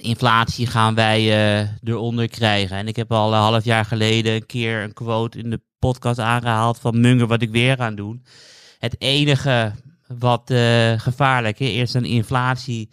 [0.00, 2.76] Inflatie gaan wij eh, eronder krijgen.
[2.76, 6.18] En ik heb al een half jaar geleden een keer een quote in de podcast
[6.18, 8.24] aangehaald van Munger, wat ik weer ga doen.
[8.78, 9.72] Het enige
[10.06, 12.90] wat eh, gevaarlijk is, eerst een inflatie,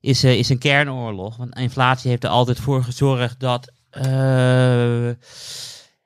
[0.00, 1.36] is, eh, is een kernoorlog.
[1.36, 3.72] Want inflatie heeft er altijd voor gezorgd dat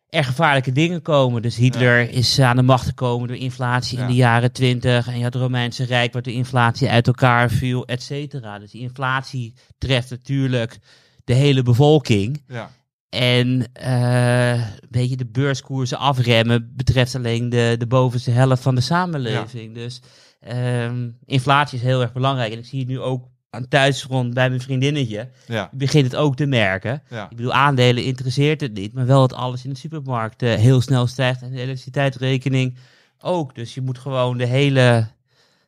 [0.09, 1.43] er gevaarlijke dingen komen.
[1.43, 4.03] Dus Hitler is aan de macht gekomen door inflatie Ja.
[4.03, 5.07] in de jaren twintig.
[5.09, 8.59] En je had het Romeinse Rijk waar de inflatie uit elkaar viel, et cetera.
[8.59, 10.79] Dus die inflatie treft natuurlijk
[11.25, 12.43] de hele bevolking.
[12.47, 12.71] Ja,
[13.09, 18.81] En eh weet je, de beurskoersen afremmen betreft alleen de, de bovenste helft van de
[18.81, 19.75] samenleving.
[19.75, 20.01] Dus
[20.41, 22.53] ehm, inflatie is heel erg belangrijk.
[22.53, 25.29] En ik zie het nu ook aan thuisgrond bij mijn vriendinnetje.
[25.47, 27.03] ja, Ik begin het ook te merken.
[27.11, 30.55] ja, Ik bedoel, aandelen interesseert het niet, maar wel dat alles in de supermarkt eh,
[30.55, 32.77] heel snel stijgt en de elektriciteitsrekening
[33.21, 33.55] ook.
[33.55, 35.07] Dus je moet gewoon de hele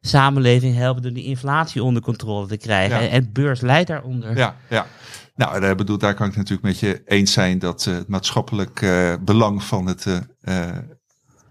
[0.00, 2.96] samenleving helpen door die inflatie onder controle te krijgen.
[2.96, 3.02] Ja.
[3.02, 4.36] En, en beurs leidt daaronder.
[4.36, 4.86] ja, ja.
[5.34, 8.82] Nou, daar, bedoel, daar kan ik natuurlijk met je eens zijn dat eh, het maatschappelijk
[8.82, 10.76] eh, belang van het eh, eh,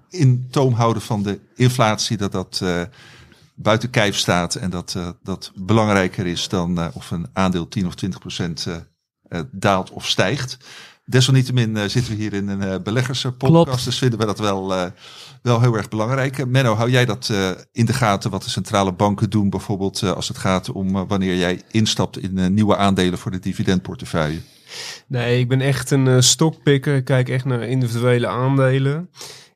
[0.09, 2.81] in toom houden van de inflatie, dat dat eh,
[3.61, 7.87] buiten kijf staat en dat eh, dat belangrijker is dan eh, of een aandeel 10
[7.87, 8.67] of 20 procent
[9.29, 10.57] eh, daalt of stijgt.
[11.05, 13.85] Desalniettemin zitten we hier in een beleggerspodcast, Klopt.
[13.85, 14.91] dus vinden we dat wel,
[15.41, 16.47] wel heel erg belangrijk.
[16.47, 17.33] Menno, hou jij dat
[17.71, 21.61] in de gaten wat de centrale banken doen, bijvoorbeeld als het gaat om wanneer jij
[21.71, 24.39] instapt in nieuwe aandelen voor de dividendportefeuille?
[25.07, 26.95] Nee, ik ben echt een stokpikker.
[26.95, 29.09] Ik kijk echt naar individuele aandelen.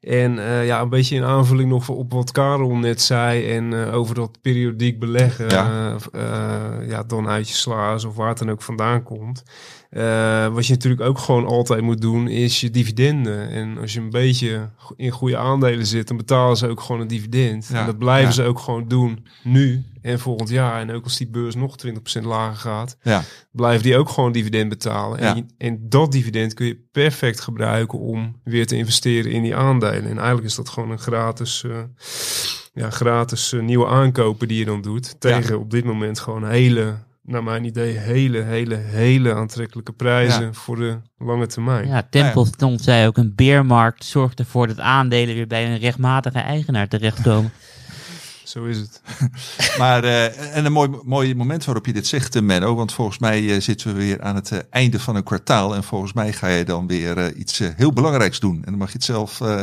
[0.04, 3.52] En eh, ja, een beetje in aanvulling nog op wat Karel net zei.
[3.56, 5.50] En eh, over dat periodiek beleggen.
[5.50, 5.96] Ja.
[6.14, 6.82] Ja.
[6.88, 9.44] ja, dan uit je slaas of waar het dan ook vandaan komt.
[9.94, 13.50] Eh, wat je natuurlijk ook gewoon altijd moet doen, is je dividenden.
[13.50, 17.08] En als je een beetje in goede aandelen zit, dan betalen ze ook gewoon een
[17.08, 17.68] dividend.
[17.72, 18.34] Ja, En dat blijven ja.
[18.34, 20.82] ze ook gewoon doen nu en volgend jaar.
[20.82, 24.70] En ook als die beurs nog 20% lager gaat, Ja, blijven die ook gewoon dividend
[24.70, 25.20] betalen.
[25.22, 25.30] Ja.
[25.30, 29.56] En, je- en dat dividend kun je perfect gebruiken om weer te investeren in die
[29.56, 30.04] aandelen.
[30.10, 31.78] En eigenlijk is dat gewoon een gratis, eh,
[32.74, 35.16] ja, gratis eh, nieuwe aankopen die je dan doet.
[35.22, 36.94] Tegen op dit moment gewoon hele,
[37.24, 40.54] naar mijn idee, hele, hele, hele aantrekkelijke prijzen Ja.
[40.54, 41.88] voor de lange termijn.
[41.88, 46.88] Ja, Templeton zei ook, een beermarkt zorgt ervoor dat aandelen weer bij een rechtmatige eigenaar
[46.88, 47.52] terechtkomen.
[48.44, 49.02] Zo is het.
[49.80, 52.76] maar eh, en een mooi, mooi moment waarop je dit zegt, eh, Menno.
[52.76, 55.76] Want volgens mij eh, zitten we weer aan het einde van een kwartaal.
[55.76, 58.56] En volgens mij ga je dan weer iets heel belangrijks doen.
[58.56, 59.62] En dan mag je het zelf eh,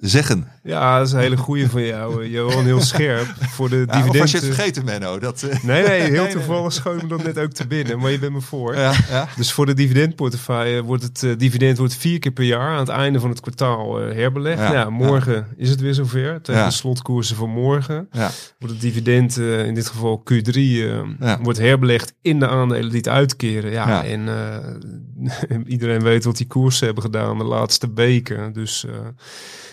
[0.00, 0.48] zeggen.
[0.62, 2.64] Ja, dat is een hele goeie van jou, eh, Johan.
[2.64, 4.18] Heel scherp voor de Ja, of dividend.
[4.18, 5.18] was je het vergeten, Menno?
[5.18, 6.32] Dat, eh, Nee, nee, heel nee.
[6.32, 7.98] toevallig schoon me dat net ook te binnen.
[7.98, 8.74] Maar je bent me voor.
[8.76, 12.70] ja, ja, Dus voor de dividendportefeuille wordt het eh, dividend wordt vier keer per jaar
[12.72, 14.58] aan het einde van het kwartaal eh, herbelegd.
[14.72, 16.40] Ja, morgen is het weer zover.
[16.42, 21.00] Tegen de slotkoersen van morgen ja, wordt het dividend, eh, in dit geval Q3, eh,
[21.20, 21.38] Ja.
[21.42, 23.70] wordt herbelegd in de aandelen die het uitkeren.
[23.70, 24.04] Ja, Ja.
[24.04, 28.52] en eh, iedereen weet wat die koersen hebben gedaan de laatste weken.
[28.52, 28.92] Dus eh,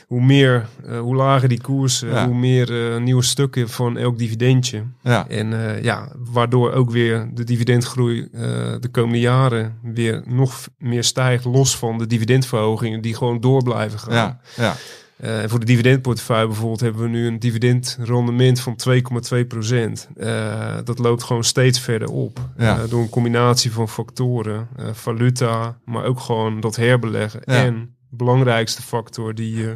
[0.07, 2.25] hoe meer, eh, hoe lager die koersen, Ja.
[2.25, 4.83] hoe meer eh, nieuwe stukken van elk dividendje.
[5.03, 8.39] ja, En eh, ja, waardoor ook weer de dividendgroei eh,
[8.79, 13.99] de komende jaren weer nog meer stijgt, los van de dividendverhogingen die gewoon door blijven
[13.99, 14.13] gaan.
[14.13, 14.75] ja, ja,
[15.17, 20.07] Eh, voor de dividendportefeuille bijvoorbeeld hebben we nu een dividendrendement van 2,2 procent.
[20.15, 22.39] Eh, dat loopt gewoon steeds verder op.
[22.57, 27.43] Eh, door een combinatie van factoren, eh, valuta, maar ook gewoon dat herbeleggen.
[27.43, 29.73] En belangrijkste factor, die eh,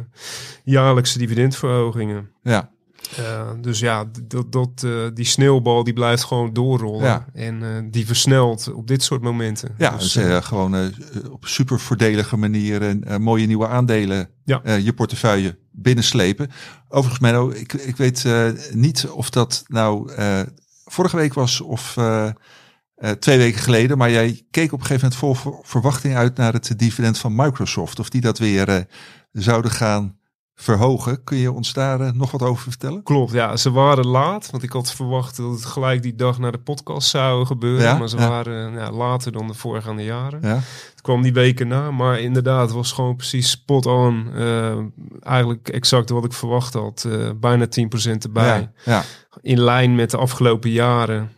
[0.64, 2.30] jaarlijkse dividendverhogingen.
[2.42, 2.70] ja.
[3.18, 7.04] Uh, dus ja, dat, dat, eh, die sneeuwbal die blijft gewoon doorrollen.
[7.04, 7.26] Ja.
[7.34, 9.74] En eh, die versnelt op dit soort momenten.
[9.78, 10.84] Ja, Dus, dus, eh, eh, gewoon eh,
[11.30, 14.60] op super voordelige manier en eh, mooie nieuwe aandelen Ja.
[14.62, 16.50] eh, je portefeuille binnenslepen.
[16.88, 20.40] Overigens, Menno, ik, ik weet eh, niet of dat nou eh,
[20.84, 21.96] vorige week was of
[23.02, 26.36] eh, twee weken geleden, maar jij keek op een gegeven moment vol ver- verwachting uit
[26.36, 27.98] naar het dividend van Microsoft.
[27.98, 28.80] Of die dat weer eh,
[29.32, 30.18] zouden gaan
[30.62, 31.24] verhogen.
[31.24, 33.02] Kun je ons daar eh, nog wat over vertellen?
[33.02, 34.50] Klopt, ja, ze waren laat.
[34.50, 37.82] Want ik had verwacht dat het gelijk die dag naar de podcast zou gebeuren.
[37.82, 38.28] Ja, maar ze ja.
[38.28, 40.38] waren eh, ja, later dan de voorgaande jaren.
[40.42, 40.54] Ja,
[40.90, 44.30] Het kwam die weken na, maar inderdaad, het was gewoon precies spot on.
[44.34, 44.78] Eh,
[45.20, 47.08] eigenlijk exact wat ik verwacht had.
[47.36, 48.58] Bijna 10% erbij.
[48.58, 49.02] ja, ja,
[49.40, 51.30] in lijn met de afgelopen jaren.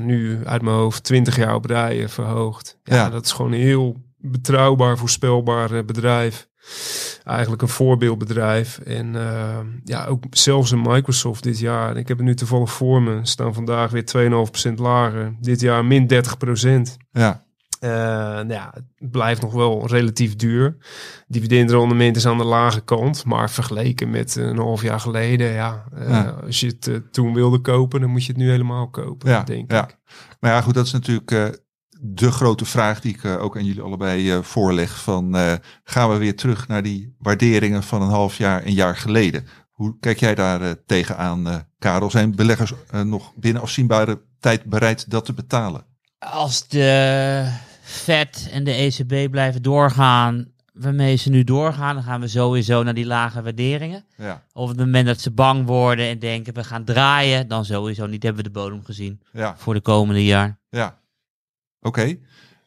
[0.00, 2.78] nu uit mijn hoofd 20 jaar op rijen verhoogd.
[2.84, 6.48] Ja, dat is gewoon een heel betrouwbaar, voorspelbaar bedrijf.
[7.24, 8.78] Eigenlijk een voorbeeldbedrijf.
[8.78, 11.96] En eh, ja, ook zelfs een Microsoft dit jaar.
[11.96, 13.18] Ik heb het nu toevallig voor me.
[13.22, 14.04] Staan vandaag weer
[14.68, 15.34] 2,5% lager.
[15.40, 16.96] Dit jaar min 30%.
[17.12, 17.44] ja,
[17.80, 20.76] Eh, nou ja, het blijft nog wel relatief duur.
[21.26, 26.08] Dividendrendement is aan de lage kant, maar vergeleken met een half jaar geleden, ja, eh,
[26.08, 26.36] Ja.
[26.46, 29.70] als je het toen wilde kopen, dan moet je het nu helemaal kopen, ja, denk
[29.70, 29.84] ja.
[29.84, 29.96] ik.
[30.40, 31.60] Maar ja, goed, dat is natuurlijk
[32.14, 35.02] de grote vraag die ik eh, ook aan jullie allebei eh, voorleg.
[35.02, 35.52] Van eh,
[35.84, 39.46] gaan we weer terug naar die waarderingen van een half jaar, een jaar geleden?
[39.70, 42.10] Hoe kijk jij daar tegenaan, Karel?
[42.10, 42.72] Zijn beleggers
[43.04, 45.84] nog binnen afzienbare tijd bereid dat te betalen?
[46.18, 47.52] Als de
[47.82, 52.94] Fed en de ECB blijven doorgaan waarmee ze nu doorgaan, dan gaan we sowieso naar
[52.94, 54.04] die lage waarderingen.
[54.16, 58.06] Ja, Op het moment dat ze bang worden en denken we gaan draaien, dan sowieso
[58.06, 60.58] niet hebben we de bodem gezien ja, voor de komende jaar.
[60.70, 60.98] ja.
[61.80, 62.18] Oké.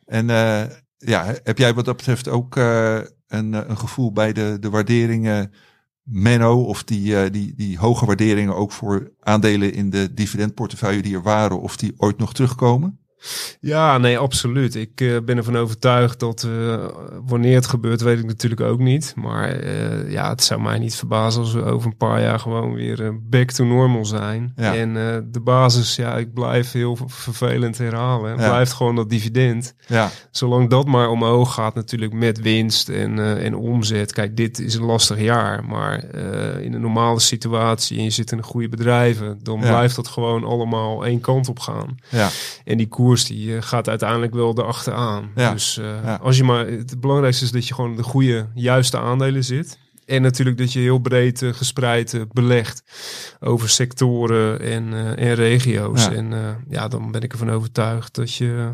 [0.05, 0.64] En eh,
[0.97, 4.70] ja, heb jij wat dat betreft ook eh, een, eh, een gevoel bij de, de
[4.70, 5.53] waarderingen,
[6.03, 11.22] Menno, of die, die, die hoge waarderingen ook voor aandelen in de dividendportefeuille die er
[11.22, 12.99] waren, of die ooit nog terugkomen?
[13.59, 14.76] Ja, nee, absoluut.
[14.76, 16.86] Ik eh, ben ervan overtuigd dat eh,
[17.26, 19.13] wanneer het gebeurt, weet ik natuurlijk ook niet.
[19.15, 22.74] Maar eh, ja, het zou mij niet verbazen als we over een paar jaar gewoon
[22.74, 24.53] weer back to normal zijn.
[24.55, 24.76] Ja.
[24.76, 24.93] En
[25.32, 28.32] de basis, ja, ik blijf heel vervelend herhalen.
[28.32, 28.47] Het Ja.
[28.49, 29.74] blijft gewoon dat dividend.
[29.88, 34.13] Ja, Zolang dat maar omhoog gaat natuurlijk met winst en, en omzet.
[34.13, 35.65] Kijk, dit is een lastig jaar.
[35.65, 36.03] Maar
[36.61, 40.43] in een normale situatie en je zit in een goede bedrijven, dan blijft dat gewoon
[40.43, 41.97] allemaal één kant op gaan.
[42.09, 42.30] ja,
[42.65, 45.30] En die koers die eh, gaat uiteindelijk wel erachteraan.
[45.36, 45.51] Ja.
[45.51, 46.20] Dus eh, Ja.
[46.22, 49.78] als je maar, het belangrijkste is dat je gewoon de goede, juiste aandelen zit.
[50.05, 52.84] En natuurlijk dat je heel breed eh, gespreid belegt
[53.39, 56.05] over sectoren en, en regio's.
[56.05, 56.12] Ja.
[56.12, 56.34] En
[56.70, 58.70] ja, dan ben ik ervan overtuigd dat je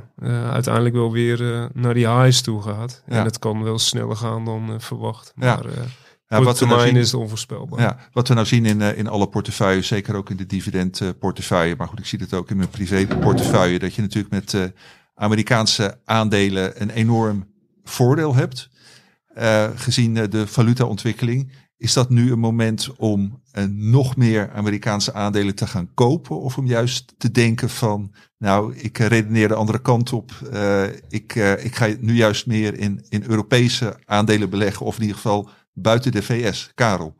[0.51, 3.03] uiteindelijk wel weer naar die highs toe gaat.
[3.07, 3.15] Ja.
[3.17, 5.33] En het kan wel sneller gaan dan verwacht.
[5.35, 5.55] Ja.
[5.55, 5.71] Maar eh
[6.27, 7.79] ja op wat, we nou zien, is onvoorspelbaar.
[7.79, 11.75] ja, wat we nou zien in, eh, in alle portefeuilles, zeker ook in de dividendportefeuille,
[11.77, 14.63] maar goed, ik zie het ook in mijn privéportefeuille, dat je natuurlijk met eh,
[15.15, 17.47] Amerikaanse aandelen een enorm
[17.83, 18.69] voordeel hebt,
[19.27, 21.51] eh, gezien de valutaontwikkeling.
[21.77, 26.39] Is dat nu een moment om nog meer Amerikaanse aandelen te gaan kopen?
[26.41, 30.31] Of om juist te denken van, nou, ik redeneer de andere kant op.
[31.09, 34.85] Ik, ik ga nu juist meer in, in Europese aandelen beleggen.
[34.85, 36.69] Of in ieder geval buiten de VS.
[36.75, 37.15] Karel.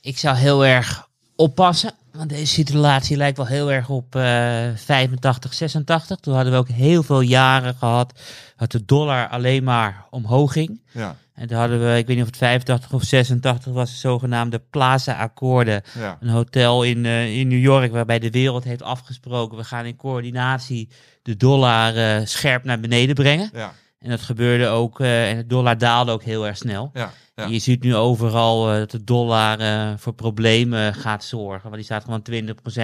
[0.00, 1.92] Ik zou heel erg oppassen.
[2.12, 6.18] Want deze situatie lijkt wel heel erg op eh 85, 86.
[6.20, 8.20] Toen hadden we ook heel veel jaren gehad
[8.56, 10.80] dat de dollar alleen maar omhoog ging.
[10.92, 13.96] Ja, En toen hadden we, ik weet niet of het 85 of 86 was, de
[13.96, 15.82] zogenaamde Plaza-akkoorden.
[15.98, 19.56] ja, Een hotel in, eh, in New York waarbij de wereld heeft afgesproken.
[19.58, 20.88] We gaan in coördinatie
[21.22, 23.50] de dollar eh, scherp naar beneden brengen.
[23.52, 26.90] ja, En dat gebeurde ook, eh, en de dollar daalde ook heel erg snel.
[26.94, 27.12] ja.
[27.36, 27.46] Ja.
[27.46, 31.62] Je ziet nu overal eh, dat de dollar eh, voor problemen gaat zorgen.
[31.62, 32.26] Want die staat gewoon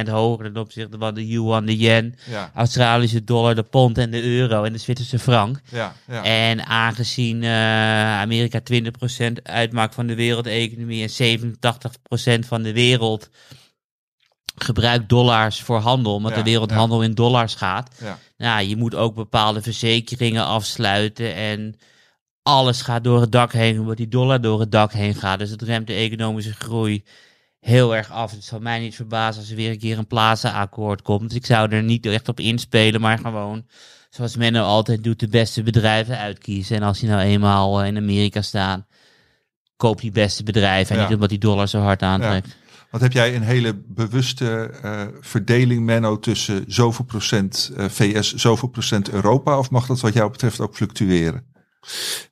[0.07, 4.11] 20% hoger ten opzichte van de yuan, de yen, ja, Australische dollar, de pond en
[4.11, 5.61] de euro en de Zwitserse frank.
[5.70, 6.24] ja, ja.
[6.24, 11.38] En aangezien eh, Amerika 20% uitmaakt van de wereldeconomie en
[12.42, 13.30] 87% van de wereld
[14.55, 17.94] gebruikt dollars voor handel, omdat de wereldhandel in dollars gaat.
[18.00, 18.18] Ja.
[18.36, 21.76] Nou, je moet ook bepaalde verzekeringen afsluiten en
[22.43, 25.38] alles gaat door het dak heen, omdat die dollar door het dak heen gaat.
[25.38, 27.05] Dus het remt de economische groei
[27.61, 28.30] heel erg af.
[28.30, 31.28] Het zal mij niet verbazen als er weer een keer een Plaza-akkoord komt.
[31.28, 33.66] Dus ik zou er niet echt op inspelen, maar gewoon,
[34.11, 36.76] zoals Menno altijd doet, de beste bedrijven uitkiezen.
[36.76, 38.86] En als die nou eenmaal eh, in Amerika staan,
[39.76, 40.95] koop die beste bedrijven.
[40.95, 41.07] En Ja.
[41.07, 42.57] niet omdat die dollar zo hard aantrekt.
[42.90, 48.68] Want heb jij een hele bewuste eh, verdeling, Menno, tussen zoveel procent eh, VS, zoveel
[48.68, 49.59] procent Europa?
[49.59, 51.51] Of mag dat wat jou betreft ook fluctueren?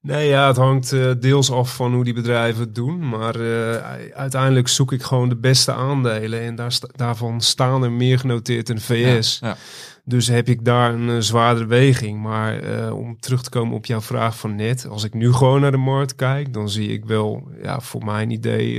[0.01, 3.09] Nee, ja, het hangt eh, deels af van hoe die bedrijven het doen.
[3.09, 3.74] Maar eh,
[4.14, 6.40] uiteindelijk zoek ik gewoon de beste aandelen.
[6.40, 9.38] En daar sta- daarvan staan er meer genoteerd in de VS.
[9.42, 9.57] Ja,
[10.05, 12.22] Dus heb ik daar een eh, zwaardere weging.
[12.22, 12.59] Maar
[12.92, 14.86] om terug te komen op jouw vraag van net.
[14.88, 18.30] Als ik nu gewoon naar de markt kijk, dan zie ik wel, ja, voor mijn
[18.30, 18.74] idee,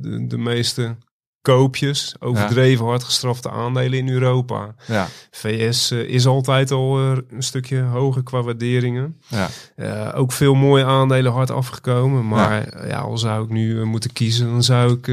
[0.00, 0.96] de, de meeste
[1.46, 2.14] koopjes.
[2.18, 4.74] Overdreven hard gestrafte aandelen in Europa.
[4.86, 9.20] ja, VS eh, is altijd al eh, een stukje hoger qua waarderingen.
[9.28, 12.28] ja, Eh, ook veel mooie aandelen hard afgekomen.
[12.28, 15.06] Maar ja, al zou ik nu moeten kiezen, dan zou ik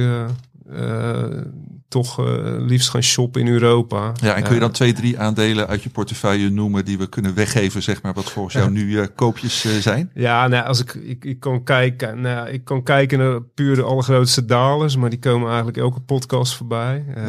[1.93, 2.25] toch eh,
[2.57, 4.11] liefst gaan shoppen in Europa.
[4.21, 4.35] ja.
[4.35, 7.83] En kun je dan twee, drie aandelen uit je portefeuille noemen die we kunnen weggeven,
[7.83, 10.11] zeg maar, wat volgens jou nu eh, koopjes eh, zijn?
[10.13, 13.83] Ja, nou, als ik, ik, ik kan kijken, nou, ik kan kijken naar puur de
[13.83, 17.03] allergrootste dalers, maar die komen eigenlijk elke podcast voorbij.
[17.15, 17.23] Eh,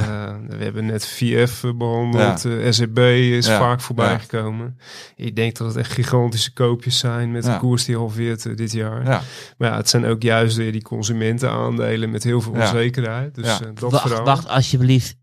[0.49, 2.51] We hebben net VF behandeld, Ja.
[2.59, 4.19] eh, SEB is Ja, vaak voorbij ja.
[4.19, 4.79] gekomen.
[5.17, 7.53] Ik denk dat het echt gigantische koopjes zijn met Ja.
[7.53, 9.05] een koers die halveert eh, dit jaar.
[9.05, 9.21] Ja,
[9.59, 12.61] Maar ja, het zijn ook juist weer die consumentenaandelen met heel veel Ja.
[12.61, 13.35] onzekerheid.
[13.35, 13.61] Dus Ja.
[13.61, 14.25] eh, dat verhaal.
[14.55, 15.17] Alsjeblieft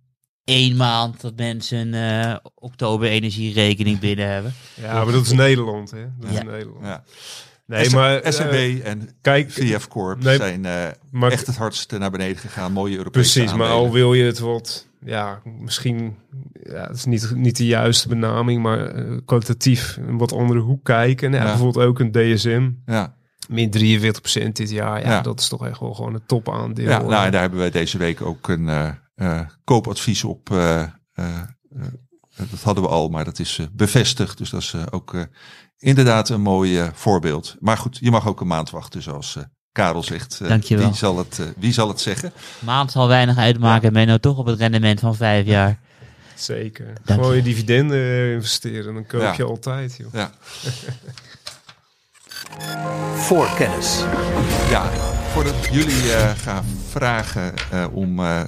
[0.44, 4.54] één maand dat mensen een eh, oktober energierekening binnen hebben.
[4.82, 6.06] Ja, maar dat is Nederland, hè?
[6.20, 6.38] Dat Ja.
[6.40, 6.86] is Nederland.
[6.86, 7.04] ja.
[7.66, 11.56] Nee, S- maar eh, SEB en kijk, VF Corp nee, zijn eh, maar echt het
[11.58, 12.72] hardste naar beneden gegaan.
[12.72, 13.58] Mooie Europese precies.
[13.58, 16.16] Maar al wil je het wat, ja, misschien,
[16.64, 20.84] ja, het is niet, niet de juiste benaming, maar eh, kwalitatief een wat andere hoek
[20.84, 21.32] kijken.
[21.32, 21.50] Nou, Ja.
[21.50, 23.16] Bijvoorbeeld ook een DSM, Ja,
[23.50, 25.02] min 43% dit jaar.
[25.02, 25.22] Ja, Ja.
[25.22, 26.90] dat is toch echt wel gewoon een topaandeel.
[26.90, 28.94] ja nou, Eh, en daar hebben we deze week ook een eh, eh,
[29.64, 30.52] koopadvies op.
[30.52, 31.38] eh, eh, eh,
[32.36, 34.38] dat hadden we al, maar dat is eh, bevestigd.
[34.38, 35.22] Dus dat is eh, ook eh,
[35.78, 37.56] inderdaad een mooi eh, voorbeeld.
[37.60, 40.40] Maar goed, je mag ook een maand wachten, zoals eh, Karel zegt.
[40.42, 40.88] Eh, Dankjewel.
[40.88, 42.32] Wie zal, het, eh, wie zal het zeggen?
[42.60, 45.80] Maand zal weinig uitmaken en ben je nou toch op het rendement van vijf jaar.
[46.36, 46.86] Zeker.
[47.04, 47.42] Dank Gewoon je.
[47.42, 49.34] dividenden eh, investeren, dan koop Ja.
[49.38, 49.96] je altijd.
[49.98, 50.14] Joh.
[50.14, 50.32] Ja.
[53.16, 54.04] Voorkennis.
[54.70, 54.90] Ja,
[55.32, 58.42] voordat jullie eh, gaan vragen eh, om eh,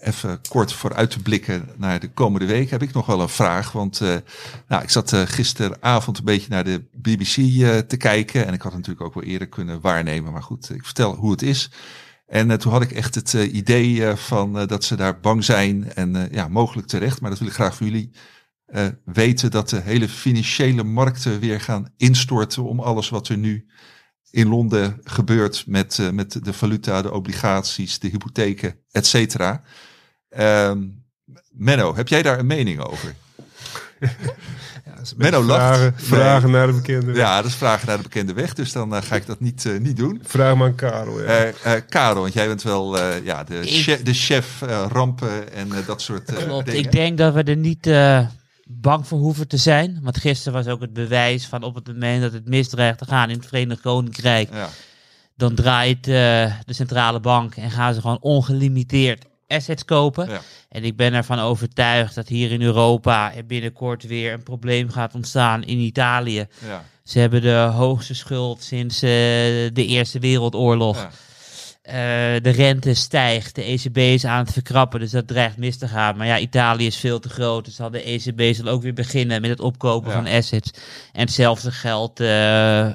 [0.00, 3.72] even kort vooruit te blikken naar de komende week, heb ik nog wel een vraag.
[3.72, 4.00] Want
[4.68, 7.34] nou, ik zat gisteravond een beetje naar de BBC
[7.88, 8.46] te kijken.
[8.46, 10.32] En ik had het natuurlijk ook wel eerder kunnen waarnemen.
[10.32, 11.70] Maar goed, ik vertel hoe het is.
[12.26, 15.92] En toen had ik echt het idee van dat ze daar bang zijn.
[15.94, 17.20] En ja, mogelijk terecht.
[17.20, 18.10] Maar dat wil ik graag voor jullie
[18.74, 19.50] eh, weten.
[19.50, 23.66] Dat de hele financiële markten weer gaan instorten om alles wat er nu
[24.30, 29.62] in Londen gebeurt met, eh, met de valuta, de obligaties, de hypotheken, et cetera.
[30.28, 30.82] Ehm,
[31.50, 33.14] Menno, heb jij daar een mening over?
[34.84, 35.64] Ja, Menno beetje lacht.
[35.76, 36.06] vragen, Nee.
[36.06, 37.16] vragen naar de bekende weg.
[37.16, 39.68] Ja, dat is vragen naar de bekende weg, dus dan eh, ga ik dat niet,
[39.80, 40.20] niet doen.
[40.24, 41.20] Vraag maar aan Karel.
[41.22, 41.26] Ja.
[41.26, 45.52] Eh eh Karel, want jij bent wel eh, ja, de, Ik- chef, de chef rampen
[45.52, 46.66] en dat soort eh, Klopt.
[46.66, 46.80] dingen.
[46.80, 48.26] Ik denk dat we er niet eh,
[48.66, 49.98] bang voor hoeven te zijn.
[50.02, 53.30] Want gisteren was ook het bewijs van op het moment dat het misdreigt te gaan
[53.30, 54.52] in het Verenigd Koninkrijk.
[54.52, 54.68] Ja,
[55.36, 56.12] Dan draait eh,
[56.64, 60.28] de centrale bank en gaan ze gewoon ongelimiteerd assets kopen.
[60.28, 60.40] Ja.
[60.68, 65.14] En ik ben ervan overtuigd dat hier in Europa er binnenkort weer een probleem gaat
[65.14, 66.46] ontstaan in Italië.
[66.66, 66.84] Ja.
[67.04, 69.10] Ze hebben de hoogste schuld sinds eh,
[69.72, 71.08] de Eerste Wereldoorlog.
[71.84, 71.94] Eh,
[72.42, 76.16] de rente stijgt, de ECB is aan het verkrappen, dus dat dreigt mis te gaan.
[76.16, 79.40] Maar ja, Italië is veel te groot, dus zal de ECB zal ook weer beginnen
[79.40, 80.16] met het opkopen Ja.
[80.16, 80.70] van assets.
[81.12, 82.90] En hetzelfde geldt eh,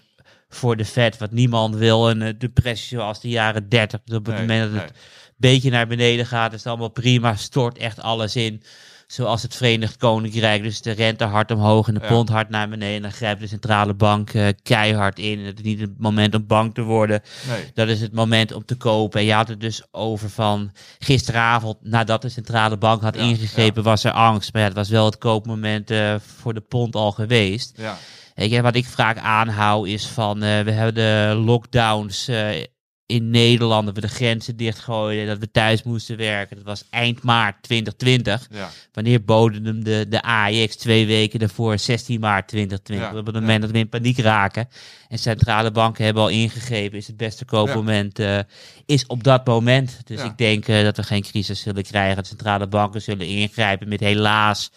[0.50, 4.00] voor de Fed, wat niemand wil, een eh, depressie zoals de jaren 30.
[4.06, 4.82] Dus op het Nee, moment dat nee.
[4.82, 8.64] het een beetje naar beneden gaat, is het allemaal prima, stort echt alles in.
[9.12, 12.08] Zoals het Verenigd Koninkrijk, dus de rente hard omhoog en de Ja.
[12.08, 13.02] pond hard naar beneden.
[13.02, 15.40] Dan grijpt de centrale bank eh, keihard in.
[15.40, 17.22] En het is niet het moment om bang te worden.
[17.48, 17.72] Nee.
[17.74, 19.20] Dat is het moment om te kopen.
[19.20, 23.84] En je had het dus over van gisteravond, nadat de centrale bank had Ja, ingegrepen,
[23.84, 24.54] was er angst.
[24.54, 27.74] Maar ja, het was wel het koopmoment eh, voor de pond al geweest.
[27.78, 27.98] Ja.
[28.36, 32.50] Weet je, wat ik vaak aanhoud is van, eh, we hebben de lockdowns eh,
[33.10, 36.56] in Nederland, dat we de grenzen dichtgooiden, dat we thuis moesten werken.
[36.56, 38.48] Dat was eind maart 2020.
[38.52, 38.70] Ja.
[38.94, 43.12] Wanneer boden hem de, de AEX twee weken daarvoor, 16 maart 2020.
[43.12, 43.42] Ja, Op het ja.
[43.42, 44.70] moment dat we in paniek raken
[45.08, 48.40] en centrale banken hebben al ingegrepen, is het beste koopmoment eh,
[48.86, 50.00] is op dat moment.
[50.04, 52.26] Dus ik denk eh, dat we geen crisis zullen krijgen.
[52.26, 54.72] Centrale banken zullen ingrijpen met helaas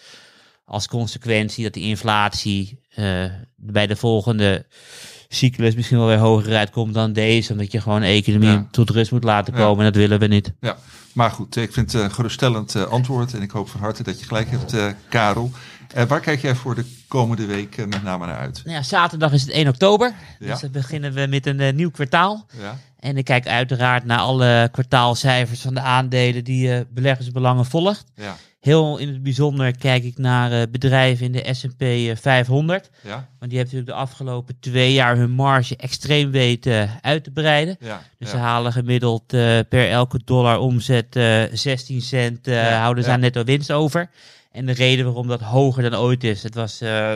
[0.65, 3.25] als consequentie dat de inflatie eh,
[3.55, 4.65] bij de volgende
[5.35, 7.51] cyclus misschien wel weer hoger uitkomt dan deze.
[7.51, 8.67] Omdat je gewoon de economie Ja.
[8.71, 9.59] tot rust moet laten Ja.
[9.59, 9.85] komen.
[9.85, 10.53] En dat willen we niet.
[10.59, 10.77] Ja,
[11.13, 14.19] maar goed, ik vind het een geruststellend eh, antwoord en ik hoop van harte dat
[14.19, 15.51] je gelijk hebt, eh, Karel.
[15.93, 18.61] Eh, waar kijk jij voor de komende week eh, met name naar uit?
[18.65, 20.13] Nou ja, zaterdag is het 1 oktober.
[20.39, 20.47] Ja.
[20.47, 22.45] Dus dan beginnen we met een eh, nieuw kwartaal.
[22.61, 28.03] Ja, En ik kijk uiteraard naar alle kwartaalcijfers van de aandelen die beleggersbelangen volgt.
[28.15, 32.89] ja, Heel in het bijzonder kijk ik naar bedrijven in de S&P eh, 500.
[33.01, 37.31] ja, Want die hebben natuurlijk de afgelopen twee jaar hun marge extreem weten uit te
[37.31, 37.77] breiden.
[38.17, 39.27] Dus ze halen gemiddeld
[39.69, 44.09] per elke dollar omzet eh 16 cent, houden ze aan netto winst over.
[44.53, 47.15] En de reden waarom dat hoger dan ooit is, het was eh 13%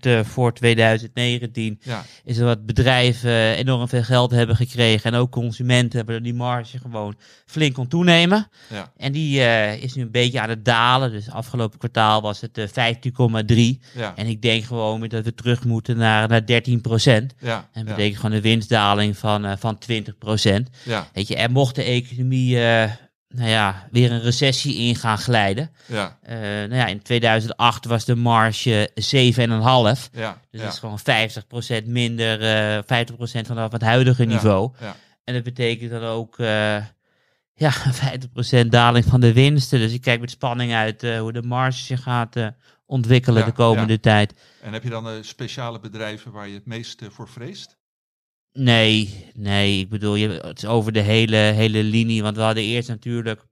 [0.00, 5.12] eh, voor 2019, Ja, is dat bedrijven enorm veel geld hebben gekregen.
[5.12, 7.14] En ook consumenten hebben die marge gewoon
[7.46, 8.48] flink kon toenemen.
[8.68, 11.10] ja, En die eh, is nu een beetje aan het dalen.
[11.10, 12.94] Dus afgelopen kwartaal was het eh
[13.46, 13.78] 15,3.
[13.94, 17.34] ja, En ik denk gewoon dat we terug moeten naar, naar 13 procent.
[17.40, 20.68] ja, En dat betekent gewoon een winstdaling van, van 20 procent.
[20.84, 22.58] ja, Weet je, er mocht de economie
[23.28, 25.70] nou ja, weer een recessie in gaan glijden.
[25.86, 30.08] ja, Eh, nou ja, in 2008 was de marge 7,5.
[30.12, 34.24] ja, Dus ja, dat is gewoon 50 procent minder, eh 50 procent vanaf het huidige
[34.24, 34.72] niveau.
[34.80, 34.96] ja.
[35.24, 36.84] En dat betekent dan ook eh,
[37.54, 37.70] ja,
[38.10, 39.78] 50 procent daling van de winsten.
[39.78, 42.36] Dus ik kijk met spanning uit hoe de marge zich gaat
[42.86, 43.98] ontwikkelen de komende ja.
[43.98, 44.34] tijd.
[44.62, 47.77] En heb je dan speciale bedrijven waar je het meest voor vreest?
[48.58, 52.22] Nee, nee, ik bedoel, je, het is over de hele, hele linie.
[52.22, 53.46] Want we hadden eerst natuurlijk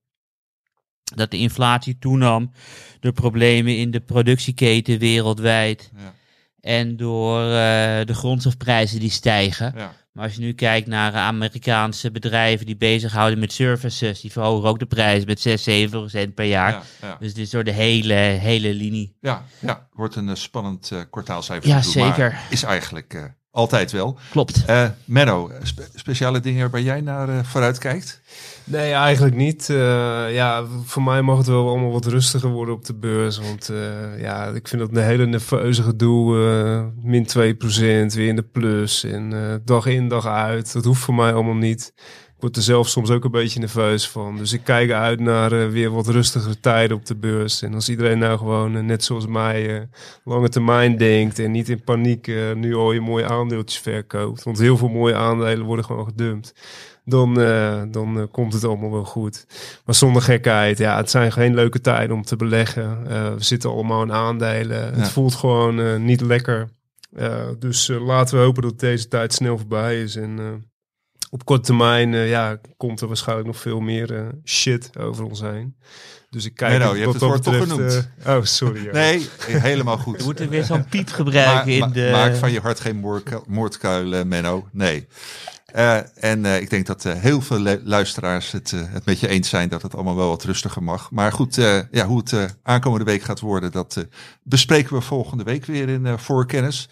[1.14, 2.52] dat de inflatie toenam
[3.00, 5.90] door problemen in de productieketen wereldwijd.
[5.96, 6.14] Ja,
[6.60, 9.72] En door eh, de grondstofprijzen die stijgen.
[9.76, 14.68] ja, Maar als je nu kijkt naar Amerikaanse bedrijven die bezighouden met services, die verhogen
[14.68, 16.72] ook de prijs met 6, 7 procent per jaar.
[16.72, 17.16] ja, ja.
[17.20, 19.16] Dus dit is door de hele, hele linie.
[19.20, 21.68] Ja, ja, wordt een eh, spannend eh kwartaalcijfer.
[21.68, 22.38] Ja, zeker.
[22.50, 24.18] Is eigenlijk altijd wel.
[24.30, 24.64] Klopt.
[25.04, 28.20] Menno, spe- speciale dingen waar jij naar eh, vooruit kijkt?
[28.64, 29.70] Nee, eigenlijk niet.
[29.70, 33.38] Eh, ja, voor mij mag het wel allemaal wat rustiger worden op de beurs.
[33.38, 36.38] Want eh, ja, ik vind dat een hele nerveuze gedoe.
[36.44, 39.04] eh min 2%, weer in de plus.
[39.04, 40.72] En eh, dag in, dag uit.
[40.72, 41.92] Dat hoeft voor mij allemaal niet.
[42.36, 44.36] Ik word er zelf soms ook een beetje nerveus van.
[44.36, 47.62] Dus ik kijk uit naar eh, weer wat rustigere tijden op de beurs.
[47.62, 49.82] En als iedereen nou gewoon, eh, net zoals mij, eh,
[50.24, 51.38] lange termijn denkt.
[51.38, 54.42] En niet in paniek nu al je mooie aandeeltjes verkoopt.
[54.42, 56.54] Want heel veel mooie aandelen worden gewoon gedumpt
[57.04, 57.34] dan,
[57.90, 59.46] dan komt het allemaal wel goed.
[59.84, 63.04] Maar zonder gekheid, ja, het zijn geen leuke tijden om te beleggen.
[63.36, 64.78] We zitten allemaal in aandelen.
[64.78, 64.98] Ja.
[64.98, 66.68] Het voelt gewoon niet lekker.
[67.58, 70.16] Dus laten we hopen dat deze tijd snel voorbij is.
[70.16, 70.64] En
[71.36, 75.76] op korte termijn ja, komt er waarschijnlijk nog veel meer eh, shit over ons heen.
[76.30, 78.08] Dus ik kijk Menno, je hebt het woord toch genoemd.
[78.24, 78.88] eh, oh, sorry.
[78.92, 80.18] Nee, helemaal goed.
[80.18, 82.08] We moeten weer zo'n piep gebruiken Ma- in ma- de...
[82.12, 84.68] Maak van je hart geen moordkuil, moordkuil eh, Menno.
[84.72, 85.06] Nee.
[85.66, 89.20] Eh, en eh, ik denk dat eh, heel veel lu- luisteraars het, eh, het met
[89.20, 91.10] je eens zijn dat het allemaal wel wat rustiger mag.
[91.10, 94.04] Maar goed, eh, ja, hoe het eh, aankomende week gaat worden, dat eh,
[94.42, 96.88] bespreken we volgende week weer in uh, Voorkennis.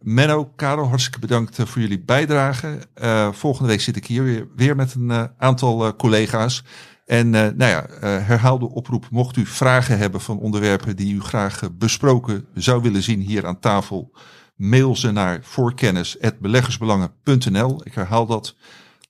[0.00, 2.78] Menno, Karel, hartstikke bedankt eh, voor jullie bijdrage.
[2.94, 6.62] Eh, volgende week zit ik hier weer, weer met een eh, aantal collega's.
[7.08, 9.08] En nou ja, eh, herhaal de oproep.
[9.10, 13.60] Mocht u vragen hebben van onderwerpen die u graag besproken zou willen zien hier aan
[13.60, 14.12] tafel,
[14.56, 17.80] mail ze naar voorkennis.beleggersbelangen.nl.
[17.84, 18.56] Ik herhaal dat.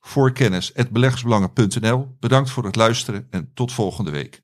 [0.01, 2.15] Voorkennis.beleggersbelangen.nl.
[2.19, 4.41] Bedankt voor het luisteren en tot volgende week.